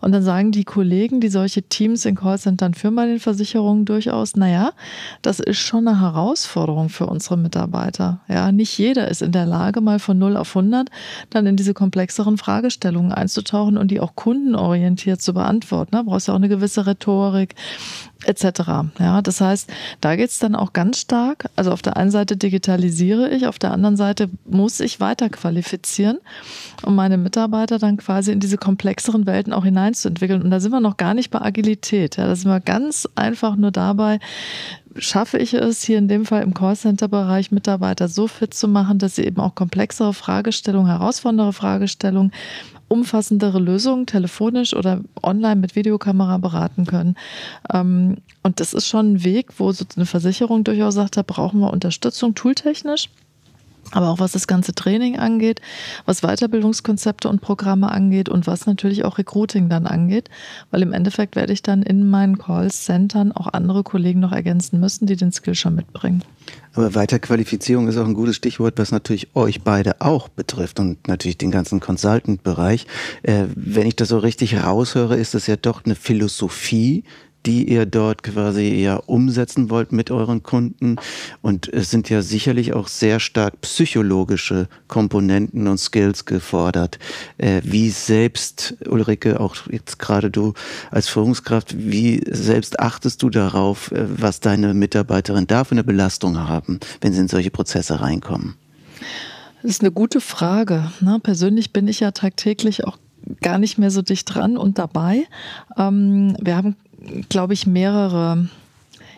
[0.00, 4.36] Und dann sagen die Kollegen, die solche Teams in Callcentern führen bei den Versicherungen durchaus,
[4.36, 4.72] naja,
[5.22, 8.20] das ist schon eine Herausforderung für unsere Mitarbeiter.
[8.28, 10.88] Ja, nicht jeder ist in der Lage, mal von 0 auf 100
[11.30, 15.92] dann in diese komplexeren Fragestellungen einzutauchen und die auch kundenorientiert zu beantworten.
[15.92, 17.54] Da brauchst du auch eine gewisse Rhetorik,
[18.24, 18.44] etc.
[18.98, 21.46] Ja, das heißt, da geht es dann auch ganz stark.
[21.56, 26.18] Also auf der einen Seite digitalisiere ich, auf der anderen Seite muss ich weiter qualifizieren,
[26.82, 28.56] um meine Mitarbeiter dann quasi in diese
[29.06, 30.42] komplexeren Welten auch hineinzuentwickeln.
[30.42, 32.16] Und da sind wir noch gar nicht bei Agilität.
[32.16, 34.18] Ja, da sind wir ganz einfach nur dabei,
[34.96, 39.16] schaffe ich es hier in dem Fall im Callcenter-Bereich Mitarbeiter so fit zu machen, dass
[39.16, 42.32] sie eben auch komplexere Fragestellungen, herausfordernde Fragestellungen
[42.88, 47.16] umfassendere Lösungen telefonisch oder online mit Videokamera beraten können.
[47.72, 51.72] Ähm, und das ist schon ein Weg, wo eine Versicherung durchaus sagt, da brauchen wir
[51.72, 53.10] Unterstützung tooltechnisch.
[53.92, 55.60] Aber auch was das ganze Training angeht,
[56.04, 60.28] was Weiterbildungskonzepte und Programme angeht und was natürlich auch Recruiting dann angeht,
[60.70, 65.06] weil im Endeffekt werde ich dann in meinen Call-Centern auch andere Kollegen noch ergänzen müssen,
[65.06, 66.22] die den Skill schon mitbringen.
[66.74, 71.38] Aber Weiterqualifizierung ist auch ein gutes Stichwort, was natürlich euch beide auch betrifft und natürlich
[71.38, 72.86] den ganzen Consultant-Bereich.
[73.22, 77.04] Äh, wenn ich das so richtig raushöre, ist das ja doch eine Philosophie,
[77.46, 80.96] die ihr dort quasi ja umsetzen wollt mit euren Kunden.
[81.42, 86.98] Und es sind ja sicherlich auch sehr stark psychologische Komponenten und Skills gefordert.
[87.38, 90.54] Äh, wie selbst, Ulrike, auch jetzt gerade du
[90.90, 96.38] als Führungskraft, wie selbst achtest du darauf, äh, was deine Mitarbeiterin da für eine Belastung
[96.38, 98.54] haben, wenn sie in solche Prozesse reinkommen?
[99.62, 100.90] Das ist eine gute Frage.
[101.00, 101.18] Ne?
[101.22, 102.98] Persönlich bin ich ja tagtäglich auch
[103.40, 105.24] gar nicht mehr so dicht dran und dabei.
[105.76, 106.76] Ähm, wir haben
[107.28, 108.48] glaube ich, mehrere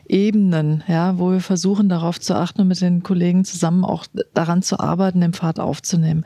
[0.09, 4.63] Ebenen, ja, wo wir versuchen, darauf zu achten und mit den Kollegen zusammen auch daran
[4.63, 6.25] zu arbeiten, den Pfad aufzunehmen.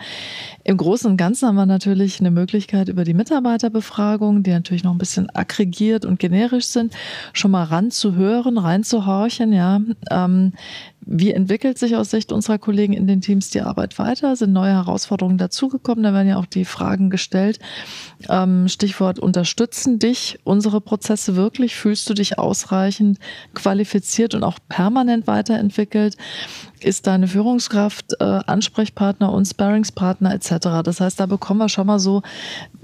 [0.63, 4.93] Im Großen und Ganzen haben wir natürlich eine Möglichkeit über die Mitarbeiterbefragung, die natürlich noch
[4.93, 6.95] ein bisschen aggregiert und generisch sind,
[7.33, 9.81] schon mal ranzuhören, reinzuhorchen, ja.
[10.11, 10.53] Ähm,
[11.05, 14.37] wie entwickelt sich aus Sicht unserer Kollegen in den Teams die Arbeit weiter?
[14.37, 16.05] Sind neue Herausforderungen dazugekommen?
[16.05, 17.59] Da werden ja auch die Fragen gestellt.
[18.29, 21.75] Ähm, Stichwort unterstützen dich unsere Prozesse wirklich?
[21.75, 23.19] Fühlst du dich ausreichend
[23.53, 26.17] qualifiziert und auch permanent weiterentwickelt?
[26.81, 30.83] Ist deine Führungskraft äh, Ansprechpartner und Sparringspartner etc.?
[30.85, 32.23] Das heißt, da bekommen wir schon mal so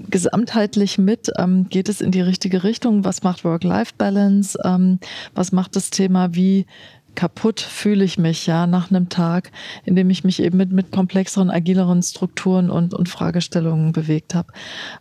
[0.09, 3.05] gesamtheitlich mit, ähm, geht es in die richtige Richtung?
[3.05, 4.59] Was macht Work-Life-Balance?
[4.63, 4.99] Ähm,
[5.35, 6.65] was macht das Thema, wie
[7.15, 9.51] kaputt fühle ich mich ja nach einem Tag,
[9.85, 14.53] in dem ich mich eben mit, mit komplexeren, agileren Strukturen und, und Fragestellungen bewegt habe.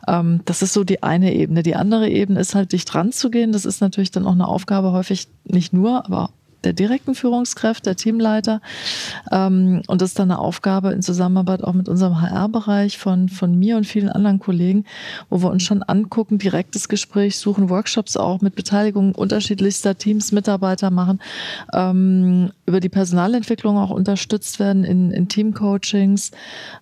[0.07, 1.63] Ähm, das ist so die eine Ebene.
[1.63, 3.53] Die andere Ebene ist halt, dich dran zu gehen.
[3.53, 6.31] Das ist natürlich dann auch eine Aufgabe, häufig nicht nur, aber
[6.65, 8.61] der direkten Führungskraft, der Teamleiter.
[9.31, 13.59] Ähm, und das ist dann eine Aufgabe in Zusammenarbeit auch mit unserem HR-Bereich von, von
[13.59, 14.85] mir und vielen anderen Kollegen,
[15.31, 20.91] wo wir uns schon angucken, direktes Gespräch suchen, Workshops auch mit Beteiligung unterschiedlichster Teams, Mitarbeiter
[20.91, 21.21] machen,
[21.73, 26.33] ähm, über die Personalentwicklung auch unterstützt werden in, in Teamcoachings,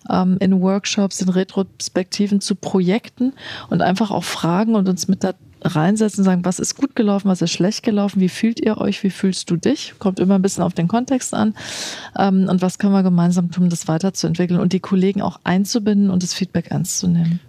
[0.09, 3.33] ähm, in Workshops, in Retrospektiven zu Projekten
[3.69, 7.29] und einfach auch fragen und uns mit da reinsetzen und sagen, was ist gut gelaufen,
[7.29, 9.95] was ist schlecht gelaufen, wie fühlt ihr euch, wie fühlst du dich?
[9.99, 11.55] Kommt immer ein bisschen auf den Kontext an.
[12.17, 16.23] Ähm, und was können wir gemeinsam tun, das weiterzuentwickeln und die Kollegen auch einzubinden und
[16.23, 17.39] das Feedback ernst zu nehmen.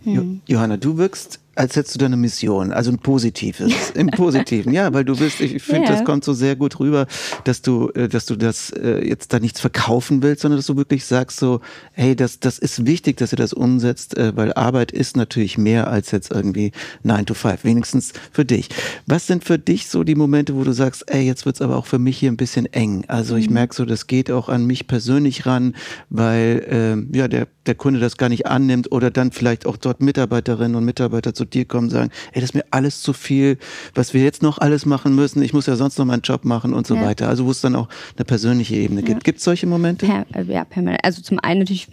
[0.46, 5.04] Johanna, du wirkst als hättest du deine Mission, also ein positives, im Positiven, ja, weil
[5.04, 5.94] du bist, ich finde, ja.
[5.96, 7.06] das kommt so sehr gut rüber,
[7.42, 10.76] dass du, äh, dass du das äh, jetzt da nichts verkaufen willst, sondern dass du
[10.76, 11.60] wirklich sagst so,
[11.92, 15.88] hey, das, das ist wichtig, dass ihr das umsetzt, äh, weil Arbeit ist natürlich mehr
[15.88, 16.70] als jetzt irgendwie
[17.02, 18.68] 9 to 5, wenigstens für dich.
[19.06, 21.86] Was sind für dich so die Momente, wo du sagst, ey, jetzt wird's aber auch
[21.86, 23.04] für mich hier ein bisschen eng.
[23.08, 23.54] Also ich mhm.
[23.54, 25.74] merke so, das geht auch an mich persönlich ran,
[26.08, 30.00] weil ähm, ja der, der Kunde das gar nicht annimmt oder dann vielleicht auch dort
[30.00, 33.58] Mitarbeiterinnen und Mitarbeiter zu dir kommen und sagen, ey, das ist mir alles zu viel,
[33.94, 36.74] was wir jetzt noch alles machen müssen, ich muss ja sonst noch meinen Job machen
[36.74, 37.04] und so ja.
[37.04, 37.28] weiter.
[37.28, 39.22] Also wo es dann auch eine persönliche Ebene gibt.
[39.22, 39.24] Ja.
[39.24, 40.06] Gibt es solche Momente?
[40.06, 41.04] Per, ja, permanent.
[41.04, 41.88] Also zum einen natürlich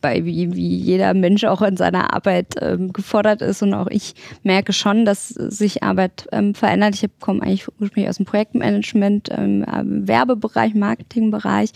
[0.00, 4.14] bei wie, wie jeder Mensch auch in seiner Arbeit ähm, gefordert ist und auch ich
[4.42, 6.94] merke schon, dass sich Arbeit ähm, verändert.
[6.94, 11.70] Ich komme eigentlich ursprünglich aus dem Projektmanagement, ähm, Werbebereich, Marketingbereich.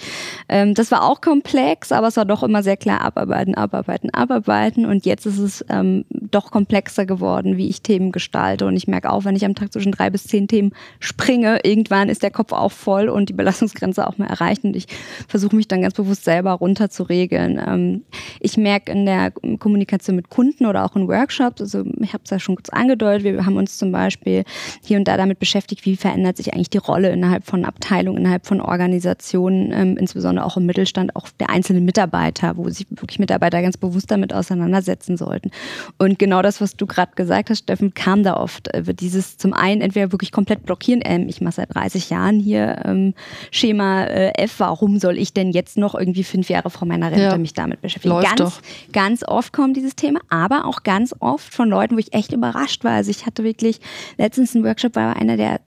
[0.49, 4.87] Ähm, das war auch komplex, aber es war doch immer sehr klar abarbeiten, abarbeiten, abarbeiten
[4.87, 8.67] und jetzt ist es ähm, doch komplexer geworden, wie ich Themen gestalte.
[8.67, 12.09] Und ich merke auch, wenn ich am Tag zwischen drei bis zehn Themen springe, irgendwann
[12.09, 14.65] ist der Kopf auch voll und die Belastungsgrenze auch mal erreicht.
[14.65, 14.87] Und ich
[15.29, 17.61] versuche mich dann ganz bewusst selber runter zu regeln.
[17.65, 18.03] Ähm,
[18.41, 22.31] ich merke in der Kommunikation mit Kunden oder auch in Workshops, also ich habe es
[22.31, 24.45] ja schon kurz angedeutet, wir haben uns zum Beispiel
[24.83, 28.47] hier und da damit beschäftigt, wie verändert sich eigentlich die Rolle innerhalb von Abteilungen, innerhalb
[28.47, 33.63] von Organisationen, ähm, insbesondere auch im Mittelstand, auch der einzelnen Mitarbeiter, wo sich wirklich Mitarbeiter
[33.63, 35.51] ganz bewusst damit auseinandersetzen sollten.
[35.99, 38.73] Und genau das, was du gerade gesagt hast, Steffen, kam da oft.
[38.75, 42.41] Äh, wird dieses zum einen entweder wirklich komplett blockieren, ähm, ich mache seit 30 Jahren
[42.41, 43.15] hier ähm,
[43.51, 47.23] Schema äh, F, warum soll ich denn jetzt noch irgendwie fünf Jahre vor meiner Rente
[47.23, 47.39] ja.
[47.39, 48.15] mich damit beschäftigen?
[48.15, 48.63] Läuft ganz, doch.
[48.93, 52.85] ganz oft kommt dieses Thema, aber auch ganz oft von Leuten, wo ich echt überrascht
[52.85, 52.93] war.
[52.93, 53.81] Also ich hatte wirklich
[54.19, 55.61] letztens einen Workshop, war einer der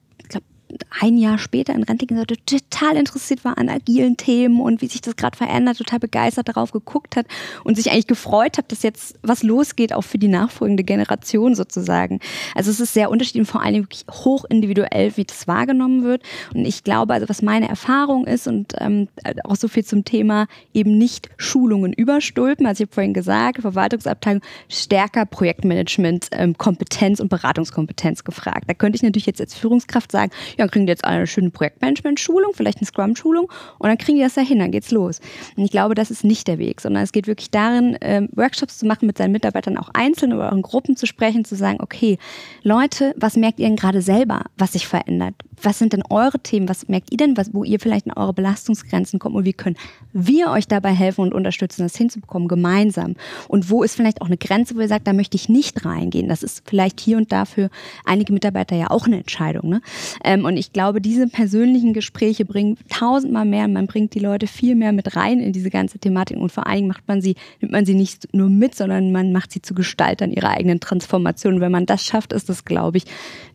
[1.01, 5.01] ein Jahr später in Rente gesagt, total interessiert war an agilen Themen und wie sich
[5.01, 7.27] das gerade verändert, total begeistert darauf geguckt hat
[7.63, 12.19] und sich eigentlich gefreut hat, dass jetzt was losgeht, auch für die nachfolgende Generation sozusagen.
[12.55, 16.23] Also es ist sehr unterschiedlich und vor allem wirklich hoch individuell, wie das wahrgenommen wird.
[16.53, 19.07] Und ich glaube, also was meine Erfahrung ist und ähm,
[19.43, 22.65] auch so viel zum Thema eben nicht Schulungen überstülpen.
[22.65, 28.65] Also ich habe vorhin gesagt, Verwaltungsabteilung stärker Projektmanagement, ähm, Kompetenz und Beratungskompetenz gefragt.
[28.67, 32.53] Da könnte ich natürlich jetzt als Führungskraft sagen, ja, kriegen die jetzt eine schöne Projektmanagement-Schulung,
[32.53, 35.19] vielleicht eine Scrum-Schulung und dann kriegen die das dahin, dann geht's los.
[35.55, 38.77] Und ich glaube, das ist nicht der Weg, sondern es geht wirklich darin, ähm, Workshops
[38.77, 41.77] zu machen, mit seinen Mitarbeitern auch einzeln oder auch in Gruppen zu sprechen, zu sagen,
[41.81, 42.17] okay,
[42.63, 45.35] Leute, was merkt ihr denn gerade selber, was sich verändert?
[45.61, 46.69] Was sind denn eure Themen?
[46.69, 49.77] Was merkt ihr denn, was, wo ihr vielleicht in eure Belastungsgrenzen kommt und wie können
[50.13, 53.15] wir euch dabei helfen und unterstützen, das hinzubekommen, gemeinsam?
[53.47, 56.29] Und wo ist vielleicht auch eine Grenze, wo ihr sagt, da möchte ich nicht reingehen?
[56.29, 57.69] Das ist vielleicht hier und da für
[58.05, 59.69] einige Mitarbeiter ja auch eine Entscheidung.
[59.69, 59.81] Ne?
[60.23, 63.67] Ähm, und ich glaube, diese persönlichen Gespräche bringen tausendmal mehr.
[63.67, 66.87] Man bringt die Leute viel mehr mit rein in diese ganze Thematik und vor allem
[66.87, 70.31] macht man sie, nimmt man sie nicht nur mit, sondern man macht sie zu Gestaltern
[70.31, 71.61] ihrer eigenen Transformation.
[71.61, 73.05] wenn man das schafft, ist das, glaube ich,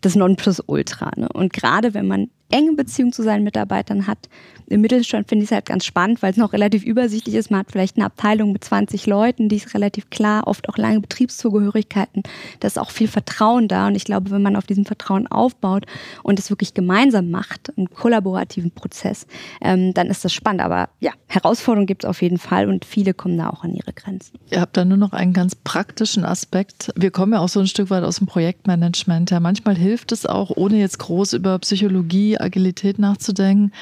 [0.00, 1.12] das Nonplusultra.
[1.16, 1.28] Ne?
[1.32, 4.28] Und gerade wenn man enge Beziehung zu seinen Mitarbeitern hat.
[4.70, 7.50] Im Mittelstand finde ich es halt ganz spannend, weil es noch relativ übersichtlich ist.
[7.50, 11.00] Man hat vielleicht eine Abteilung mit 20 Leuten, die ist relativ klar, oft auch lange
[11.00, 12.22] Betriebszugehörigkeiten.
[12.60, 13.88] Da ist auch viel Vertrauen da.
[13.88, 15.86] Und ich glaube, wenn man auf diesem Vertrauen aufbaut
[16.22, 19.26] und es wirklich gemeinsam macht, einen kollaborativen Prozess,
[19.60, 20.62] ähm, dann ist das spannend.
[20.62, 23.92] Aber ja, Herausforderungen gibt es auf jeden Fall und viele kommen da auch an ihre
[23.92, 24.38] Grenzen.
[24.50, 26.92] Ihr habt da nur noch einen ganz praktischen Aspekt.
[26.94, 29.32] Wir kommen ja auch so ein Stück weit aus dem Projektmanagement.
[29.32, 33.72] Ja, manchmal hilft es auch, ohne jetzt groß über Psychologie Agilität nachzudenken.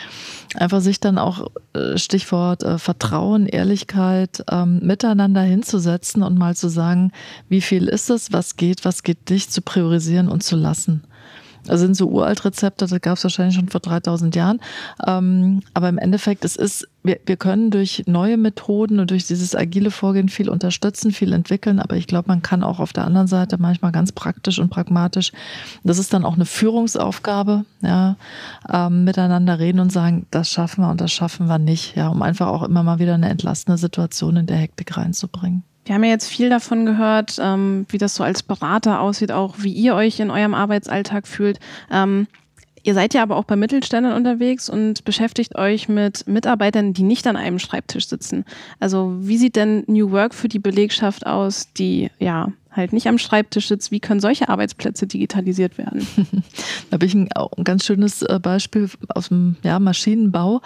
[0.54, 6.68] Einfach sich dann auch, äh, Stichwort äh, Vertrauen, Ehrlichkeit, ähm, miteinander hinzusetzen und mal zu
[6.68, 7.12] sagen,
[7.48, 11.04] wie viel ist es, was geht, was geht dich zu priorisieren und zu lassen.
[11.68, 14.60] Das sind so Uraltrezepte, das gab es wahrscheinlich schon vor 3000 Jahren.
[15.06, 19.54] Ähm, aber im Endeffekt, es ist, wir, wir können durch neue Methoden und durch dieses
[19.54, 21.78] agile Vorgehen viel unterstützen, viel entwickeln.
[21.78, 25.32] Aber ich glaube, man kann auch auf der anderen Seite manchmal ganz praktisch und pragmatisch,
[25.84, 28.16] das ist dann auch eine Führungsaufgabe, ja,
[28.72, 32.22] ähm, miteinander reden und sagen, das schaffen wir und das schaffen wir nicht, ja, um
[32.22, 35.64] einfach auch immer mal wieder eine entlastende Situation in der Hektik reinzubringen.
[35.88, 39.54] Wir haben ja jetzt viel davon gehört, ähm, wie das so als Berater aussieht, auch
[39.60, 41.60] wie ihr euch in eurem Arbeitsalltag fühlt.
[41.90, 42.26] Ähm,
[42.84, 47.26] Ihr seid ja aber auch bei Mittelständlern unterwegs und beschäftigt euch mit Mitarbeitern, die nicht
[47.26, 48.44] an einem Schreibtisch sitzen.
[48.80, 53.18] Also wie sieht denn New Work für die Belegschaft aus, die ja halt nicht am
[53.18, 53.90] Schreibtisch sitzt?
[53.90, 56.06] Wie können solche Arbeitsplätze digitalisiert werden?
[56.90, 60.62] da habe ich ein, ein, ganz schönes äh, Beispiel aus dem ja, Maschinenbau.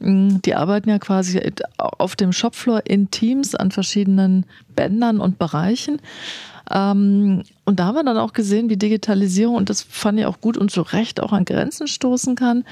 [0.00, 1.40] Mm, die arbeiten ja quasi
[1.78, 4.44] auf dem Shopfloor in Teams an verschiedenen
[4.74, 6.00] Bändern und Bereichen.
[6.70, 10.40] Ähm, und da haben wir dann auch gesehen, wie Digitalisierung, und das fand ich auch
[10.40, 12.64] gut und zu Recht auch an Grenzen stoßen kann.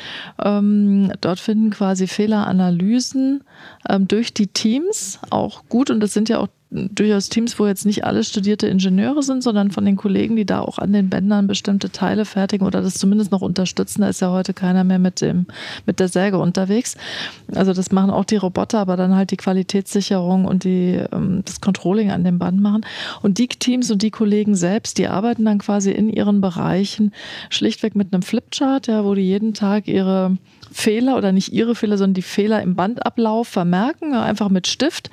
[0.42, 3.44] Ähm, dort finden quasi Fehleranalysen
[3.88, 5.90] ähm, durch die Teams auch gut.
[5.90, 9.72] Und das sind ja auch durchaus Teams, wo jetzt nicht alle studierte Ingenieure sind, sondern
[9.72, 13.32] von den Kollegen, die da auch an den Bändern bestimmte Teile fertigen oder das zumindest
[13.32, 14.02] noch unterstützen.
[14.02, 15.46] Da ist ja heute keiner mehr mit dem,
[15.86, 16.96] mit der Säge unterwegs.
[17.52, 21.60] Also das machen auch die Roboter, aber dann halt die Qualitätssicherung und die, ähm, das
[21.60, 22.86] Controlling an dem Band machen.
[23.20, 27.12] Und die Teams und die Kollegen selbst, die arbeiten dann quasi in ihren Bereichen
[27.48, 30.36] schlichtweg mit einem Flipchart, ja, wo die jeden Tag ihre
[30.72, 35.10] Fehler oder nicht ihre Fehler, sondern die Fehler im Bandablauf vermerken, einfach mit Stift.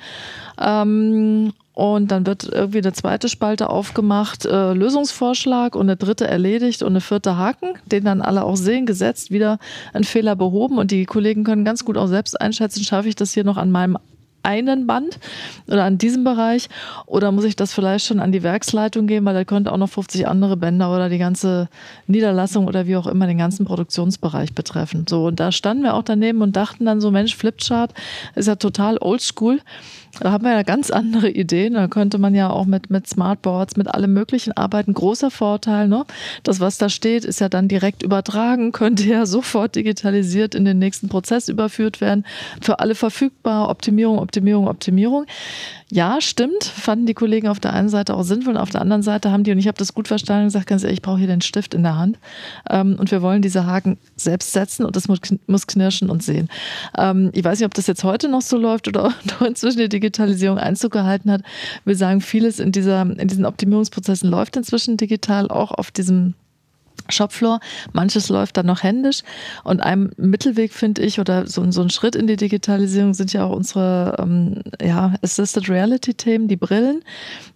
[0.60, 6.82] Ähm, und dann wird irgendwie eine zweite Spalte aufgemacht, äh, Lösungsvorschlag und eine dritte erledigt
[6.82, 9.60] und eine vierte Haken, den dann alle auch sehen, gesetzt, wieder
[9.92, 10.78] ein Fehler behoben.
[10.78, 13.70] Und die Kollegen können ganz gut auch selbst einschätzen, schaffe ich das hier noch an
[13.70, 13.96] meinem
[14.48, 15.18] einen Band
[15.66, 16.68] oder an diesem Bereich
[17.04, 19.90] oder muss ich das vielleicht schon an die Werksleitung geben, weil da könnte auch noch
[19.90, 21.68] 50 andere Bänder oder die ganze
[22.06, 25.04] Niederlassung oder wie auch immer den ganzen Produktionsbereich betreffen.
[25.08, 27.92] So, und da standen wir auch daneben und dachten dann so, Mensch, Flipchart
[28.34, 29.60] ist ja total oldschool.
[30.20, 31.74] Da haben wir ja ganz andere Ideen.
[31.74, 34.94] Da könnte man ja auch mit, mit Smartboards, mit allem Möglichen arbeiten.
[34.94, 36.04] Großer Vorteil, ne?
[36.42, 40.78] Das, was da steht, ist ja dann direkt übertragen, könnte ja sofort digitalisiert in den
[40.78, 42.24] nächsten Prozess überführt werden.
[42.60, 43.68] Für alle verfügbar.
[43.68, 45.26] Optimierung, Optimierung, Optimierung.
[45.90, 49.02] Ja, stimmt, fanden die Kollegen auf der einen Seite auch sinnvoll und auf der anderen
[49.02, 51.26] Seite haben die, und ich habe das gut verstanden, gesagt, ganz ehrlich, ich brauche hier
[51.26, 52.18] den Stift in der Hand
[52.68, 56.50] ähm, und wir wollen diese Haken selbst setzen und das muss, knirschen und sehen.
[56.96, 59.14] Ähm, ich weiß nicht, ob das jetzt heute noch so läuft oder
[59.46, 60.07] inzwischen die Digitalisierung
[60.58, 61.42] Einzug gehalten hat.
[61.84, 66.34] Wir sagen, vieles in, dieser, in diesen Optimierungsprozessen läuft inzwischen digital, auch auf diesem
[67.08, 67.60] Shopfloor.
[67.92, 69.22] Manches läuft dann noch händisch.
[69.64, 73.44] Und ein Mittelweg finde ich, oder so, so, ein Schritt in die Digitalisierung sind ja
[73.44, 77.02] auch unsere ähm, ja, Assisted Reality-Themen, die Brillen,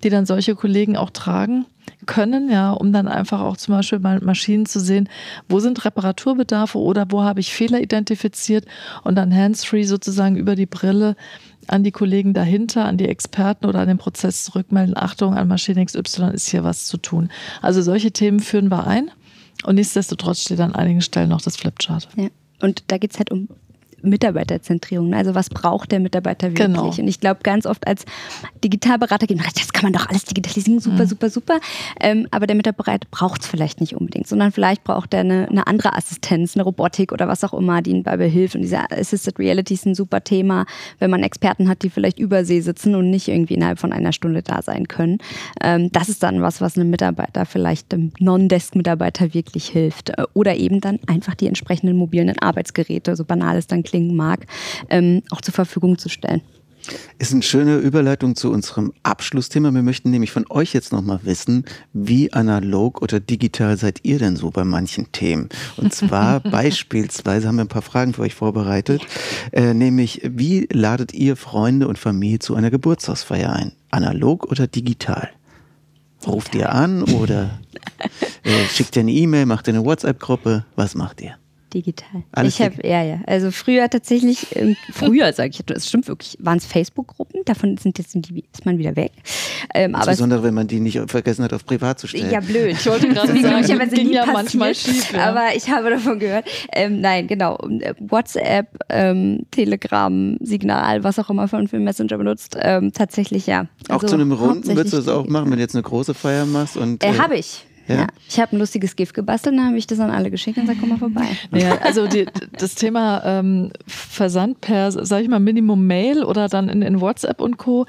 [0.02, 1.66] die dann solche Kollegen auch tragen
[2.06, 5.08] können, ja, um dann einfach auch zum Beispiel mal Maschinen zu sehen,
[5.48, 8.66] wo sind Reparaturbedarfe oder wo habe ich Fehler identifiziert
[9.04, 11.16] und dann hands-free sozusagen über die Brille
[11.68, 14.96] an die Kollegen dahinter, an die Experten oder an den Prozess zurückmelden.
[14.96, 17.30] Achtung, an Maschine XY ist hier was zu tun.
[17.60, 19.10] Also solche Themen führen wir ein.
[19.64, 22.09] Und nichtsdestotrotz steht an einigen Stellen noch das Flipchart.
[22.16, 22.29] Ja.
[22.61, 23.48] Und da geht es halt um
[24.02, 25.10] Mitarbeiterzentrierung.
[25.10, 25.16] Ne?
[25.16, 26.66] Also was braucht der Mitarbeiter wirklich?
[26.66, 26.86] Genau.
[26.86, 28.04] Und ich glaube, ganz oft als
[28.62, 31.08] Digitalberater geht man, das kann man doch alles digitalisieren, super, mhm.
[31.08, 31.60] super, super.
[32.00, 35.66] Ähm, aber der Mitarbeiter braucht es vielleicht nicht unbedingt, sondern vielleicht braucht er eine, eine,
[35.66, 38.54] andere Assistenz, eine Robotik oder was auch immer, die ihm dabei hilft.
[38.54, 40.66] Und diese Assisted Reality ist ein super Thema,
[40.98, 44.42] wenn man Experten hat, die vielleicht übersee sitzen und nicht irgendwie innerhalb von einer Stunde
[44.42, 45.18] da sein können.
[45.62, 50.10] Ähm, das ist dann was, was einem Mitarbeiter vielleicht dem Non-Desk-Mitarbeiter wirklich hilft.
[50.10, 54.46] Äh, oder eben dann einfach die entsprechenden mobilen Arbeitsgeräte, so banal es dann klingen mag,
[54.88, 56.40] ähm, auch zur Verfügung zu stellen.
[57.18, 59.72] Ist eine schöne Überleitung zu unserem Abschlussthema.
[59.72, 64.35] Wir möchten nämlich von euch jetzt nochmal wissen, wie analog oder digital seid ihr denn
[64.35, 65.48] so bei manchen Themen?
[65.76, 69.07] Und zwar beispielsweise haben wir ein paar Fragen für euch vorbereitet,
[69.52, 73.72] äh, nämlich wie ladet ihr Freunde und Familie zu einer Geburtstagsfeier ein?
[73.92, 75.31] Analog oder digital?
[76.26, 77.61] Ruft ihr an oder
[78.42, 80.64] äh, schickt ihr eine E-Mail, macht ihr eine WhatsApp-Gruppe?
[80.74, 81.37] Was macht ihr?
[81.72, 82.22] Digital.
[82.32, 83.20] Alles ich habe, ja, ja.
[83.26, 87.98] Also früher tatsächlich, ähm, früher sage ich, das stimmt wirklich, waren es Facebook-Gruppen, davon sind
[87.98, 89.12] jetzt sind die, ist man wieder weg.
[89.74, 92.30] Ähm, Insbesondere, wenn man die nicht vergessen hat, auf privat zu stellen.
[92.30, 92.72] Ja, blöd.
[92.72, 95.12] Ich wollte gerade sagen, ich habe ja manchmal schief.
[95.12, 95.30] Ja.
[95.30, 96.46] Aber ich habe davon gehört.
[96.72, 97.56] Ähm, nein, genau.
[97.80, 103.66] Äh, WhatsApp, ähm, Telegram, Signal, was auch immer von für Messenger benutzt, ähm, tatsächlich ja.
[103.88, 106.14] Also auch zu einem Runden würdest du das auch machen, wenn du jetzt eine große
[106.14, 106.76] Feier machst?
[106.76, 107.64] Und, äh, äh habe ich.
[107.92, 108.00] Ja.
[108.00, 108.07] ja.
[108.28, 110.81] Ich habe ein lustiges GIF gebastelt, dann habe ich das an alle geschickt und gesagt,
[110.81, 111.26] komm mal vorbei.
[111.52, 112.26] Ja, also die,
[112.59, 117.40] das Thema ähm, Versand per, sag ich mal, Minimum Mail oder dann in, in WhatsApp
[117.40, 117.87] und Co.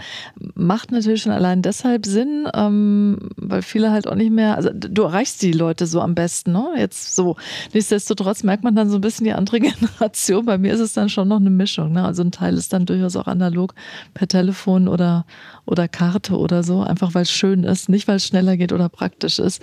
[0.56, 5.04] macht natürlich schon allein deshalb Sinn, ähm, weil viele halt auch nicht mehr, also du
[5.04, 6.68] erreichst die Leute so am besten, ne?
[6.78, 7.38] Jetzt so.
[7.74, 10.46] Nichtsdestotrotz merkt man dann so ein bisschen die andere Generation.
[10.46, 11.94] Bei mir ist es dann schon noch eine Mischung.
[11.94, 12.04] Ne?
[12.04, 13.74] Also ein Teil ist dann durchaus auch analog
[14.13, 15.26] per Telefon oder,
[15.66, 18.89] oder Karte oder so, einfach weil es schön ist, nicht weil es schneller geht oder
[18.89, 19.62] praktisch ist.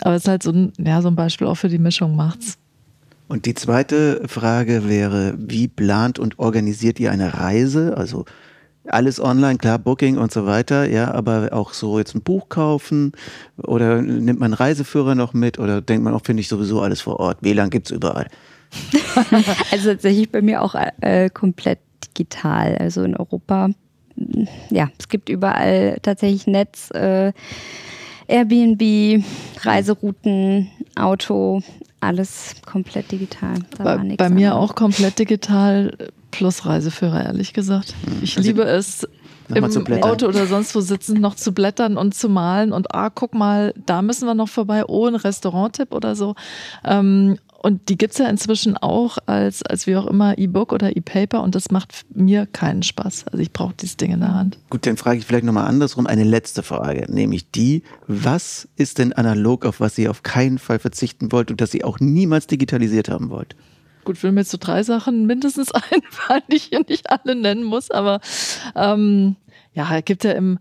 [0.00, 2.58] Aber es ist halt so ein, ja, so ein Beispiel auch für die Mischung macht's.
[3.28, 7.96] Und die zweite Frage wäre, wie plant und organisiert ihr eine Reise?
[7.96, 8.26] Also
[8.86, 13.12] alles online, klar, Booking und so weiter, ja, aber auch so jetzt ein Buch kaufen
[13.56, 17.00] oder nimmt man einen Reiseführer noch mit oder denkt man auch, finde ich sowieso alles
[17.00, 17.38] vor Ort.
[17.42, 18.26] WLAN gibt es überall.
[19.70, 22.76] also tatsächlich bei mir auch äh, komplett digital.
[22.76, 23.70] Also in Europa,
[24.70, 27.32] ja, es gibt überall tatsächlich Netz, äh,
[28.26, 29.24] Airbnb,
[29.62, 31.62] Reiserouten, Auto,
[32.00, 33.54] alles komplett digital.
[33.76, 35.96] Da bei, bei mir auch komplett digital
[36.30, 37.94] plus Reiseführer, ehrlich gesagt.
[38.04, 38.18] Hm.
[38.22, 39.06] Ich also liebe es,
[39.54, 39.64] im
[40.02, 43.74] Auto oder sonst wo sitzen, noch zu blättern und zu malen und ah, guck mal,
[43.86, 46.34] da müssen wir noch vorbei, oh, ein Restaurant-Tipp oder so.
[46.84, 50.96] Ähm, und die gibt es ja inzwischen auch als, als wie auch immer E-Book oder
[50.96, 53.28] E-Paper und das macht mir keinen Spaß.
[53.28, 54.58] Also ich brauche dieses Ding in der Hand.
[54.68, 59.12] Gut, dann frage ich vielleicht nochmal andersrum eine letzte Frage, nämlich die, was ist denn
[59.12, 63.08] analog, auf was ihr auf keinen Fall verzichten wollt und das ihr auch niemals digitalisiert
[63.08, 63.54] haben wollt?
[64.04, 67.62] Gut, will mir jetzt so drei Sachen mindestens einfallen, die ich hier nicht alle nennen
[67.62, 68.20] muss, aber
[68.74, 69.36] ähm,
[69.72, 70.58] ja, es gibt ja im,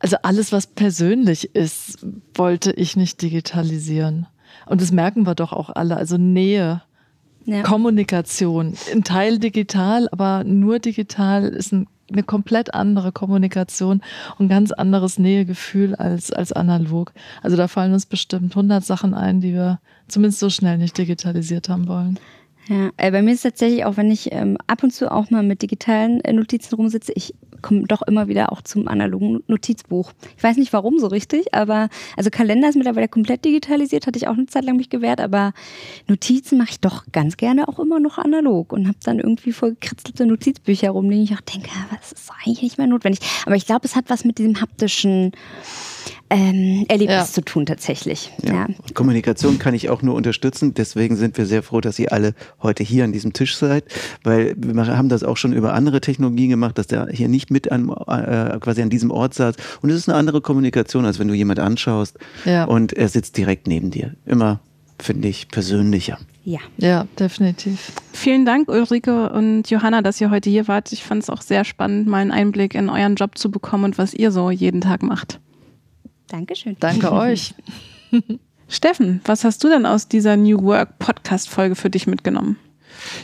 [0.00, 4.26] also alles, was persönlich ist, wollte ich nicht digitalisieren.
[4.66, 5.96] Und das merken wir doch auch alle.
[5.96, 6.82] Also Nähe,
[7.44, 7.62] ja.
[7.62, 14.02] Kommunikation, ein Teil digital, aber nur digital ist ein, eine komplett andere Kommunikation
[14.38, 17.12] und ganz anderes Nähegefühl als, als analog.
[17.42, 21.68] Also da fallen uns bestimmt 100 Sachen ein, die wir zumindest so schnell nicht digitalisiert
[21.68, 22.18] haben wollen.
[22.68, 25.42] Ja, äh, bei mir ist tatsächlich auch, wenn ich ähm, ab und zu auch mal
[25.42, 30.12] mit digitalen äh, Notizen rumsitze, ich komme doch immer wieder auch zum analogen Notizbuch.
[30.36, 34.28] Ich weiß nicht warum so richtig, aber also Kalender ist mittlerweile komplett digitalisiert, hatte ich
[34.28, 35.52] auch eine Zeit lang mich gewehrt, aber
[36.08, 39.70] Notizen mache ich doch ganz gerne auch immer noch analog und habe dann irgendwie voll
[39.70, 41.24] gekritzelte Notizbücher rumliegen.
[41.24, 43.20] Ich auch denke, was ist eigentlich nicht mehr notwendig.
[43.46, 45.32] Aber ich glaube, es hat was mit diesem haptischen
[46.32, 47.24] ähm, Erlebnis ja.
[47.26, 48.30] zu tun tatsächlich.
[48.42, 48.54] Ja.
[48.54, 48.66] ja.
[48.94, 50.72] Kommunikation kann ich auch nur unterstützen.
[50.72, 53.84] Deswegen sind wir sehr froh, dass ihr alle heute hier an diesem Tisch seid,
[54.24, 57.70] weil wir haben das auch schon über andere Technologien gemacht, dass der hier nicht mit
[57.70, 59.56] an, äh, quasi an diesem Ort saß.
[59.82, 62.64] Und es ist eine andere Kommunikation, als wenn du jemand anschaust ja.
[62.64, 64.14] und er sitzt direkt neben dir.
[64.26, 64.60] Immer
[65.02, 66.18] finde ich persönlicher.
[66.44, 66.60] Ja.
[66.76, 67.92] Ja, definitiv.
[68.12, 70.92] Vielen Dank, Ulrike und Johanna, dass ihr heute hier wart.
[70.92, 73.98] Ich fand es auch sehr spannend, mal einen Einblick in euren Job zu bekommen und
[73.98, 75.40] was ihr so jeden Tag macht.
[76.28, 76.76] Dankeschön.
[76.80, 77.54] Danke euch.
[78.68, 82.56] Steffen, was hast du denn aus dieser New Work Podcast Folge für dich mitgenommen?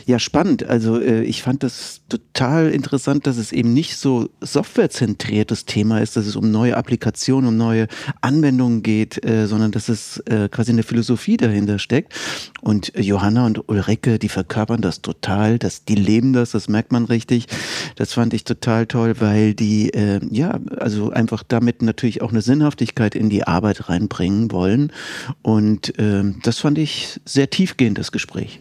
[0.05, 0.63] Ja, spannend.
[0.63, 6.15] Also äh, ich fand das total interessant, dass es eben nicht so softwarezentriertes Thema ist,
[6.15, 7.87] dass es um neue Applikationen, um neue
[8.21, 12.13] Anwendungen geht, äh, sondern dass es äh, quasi eine Philosophie dahinter steckt.
[12.61, 17.05] Und Johanna und Ulrike, die verkörpern das total, das, die leben das, das merkt man
[17.05, 17.47] richtig.
[17.95, 22.41] Das fand ich total toll, weil die äh, ja also einfach damit natürlich auch eine
[22.41, 24.91] Sinnhaftigkeit in die Arbeit reinbringen wollen.
[25.41, 28.59] Und äh, das fand ich sehr tiefgehend, das Gespräch.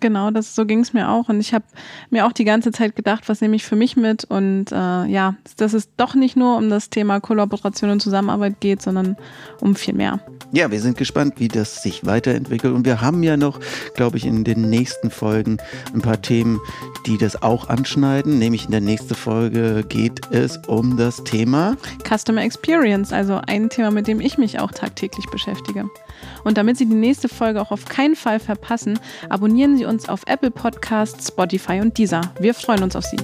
[0.00, 1.28] Genau, das, so ging es mir auch.
[1.28, 1.64] Und ich habe
[2.10, 4.24] mir auch die ganze Zeit gedacht, was nehme ich für mich mit?
[4.24, 8.82] Und äh, ja, dass es doch nicht nur um das Thema Kollaboration und Zusammenarbeit geht,
[8.82, 9.16] sondern
[9.60, 10.20] um viel mehr.
[10.52, 12.74] Ja, wir sind gespannt, wie das sich weiterentwickelt.
[12.74, 13.58] Und wir haben ja noch,
[13.94, 15.58] glaube ich, in den nächsten Folgen
[15.94, 16.60] ein paar Themen,
[17.06, 18.38] die das auch anschneiden.
[18.38, 21.76] Nämlich in der nächsten Folge geht es um das Thema
[22.06, 25.88] Customer Experience, also ein Thema, mit dem ich mich auch tagtäglich beschäftige.
[26.46, 30.22] Und damit Sie die nächste Folge auch auf keinen Fall verpassen, abonnieren Sie uns auf
[30.26, 32.20] Apple Podcasts, Spotify und Deezer.
[32.38, 33.16] Wir freuen uns auf Sie.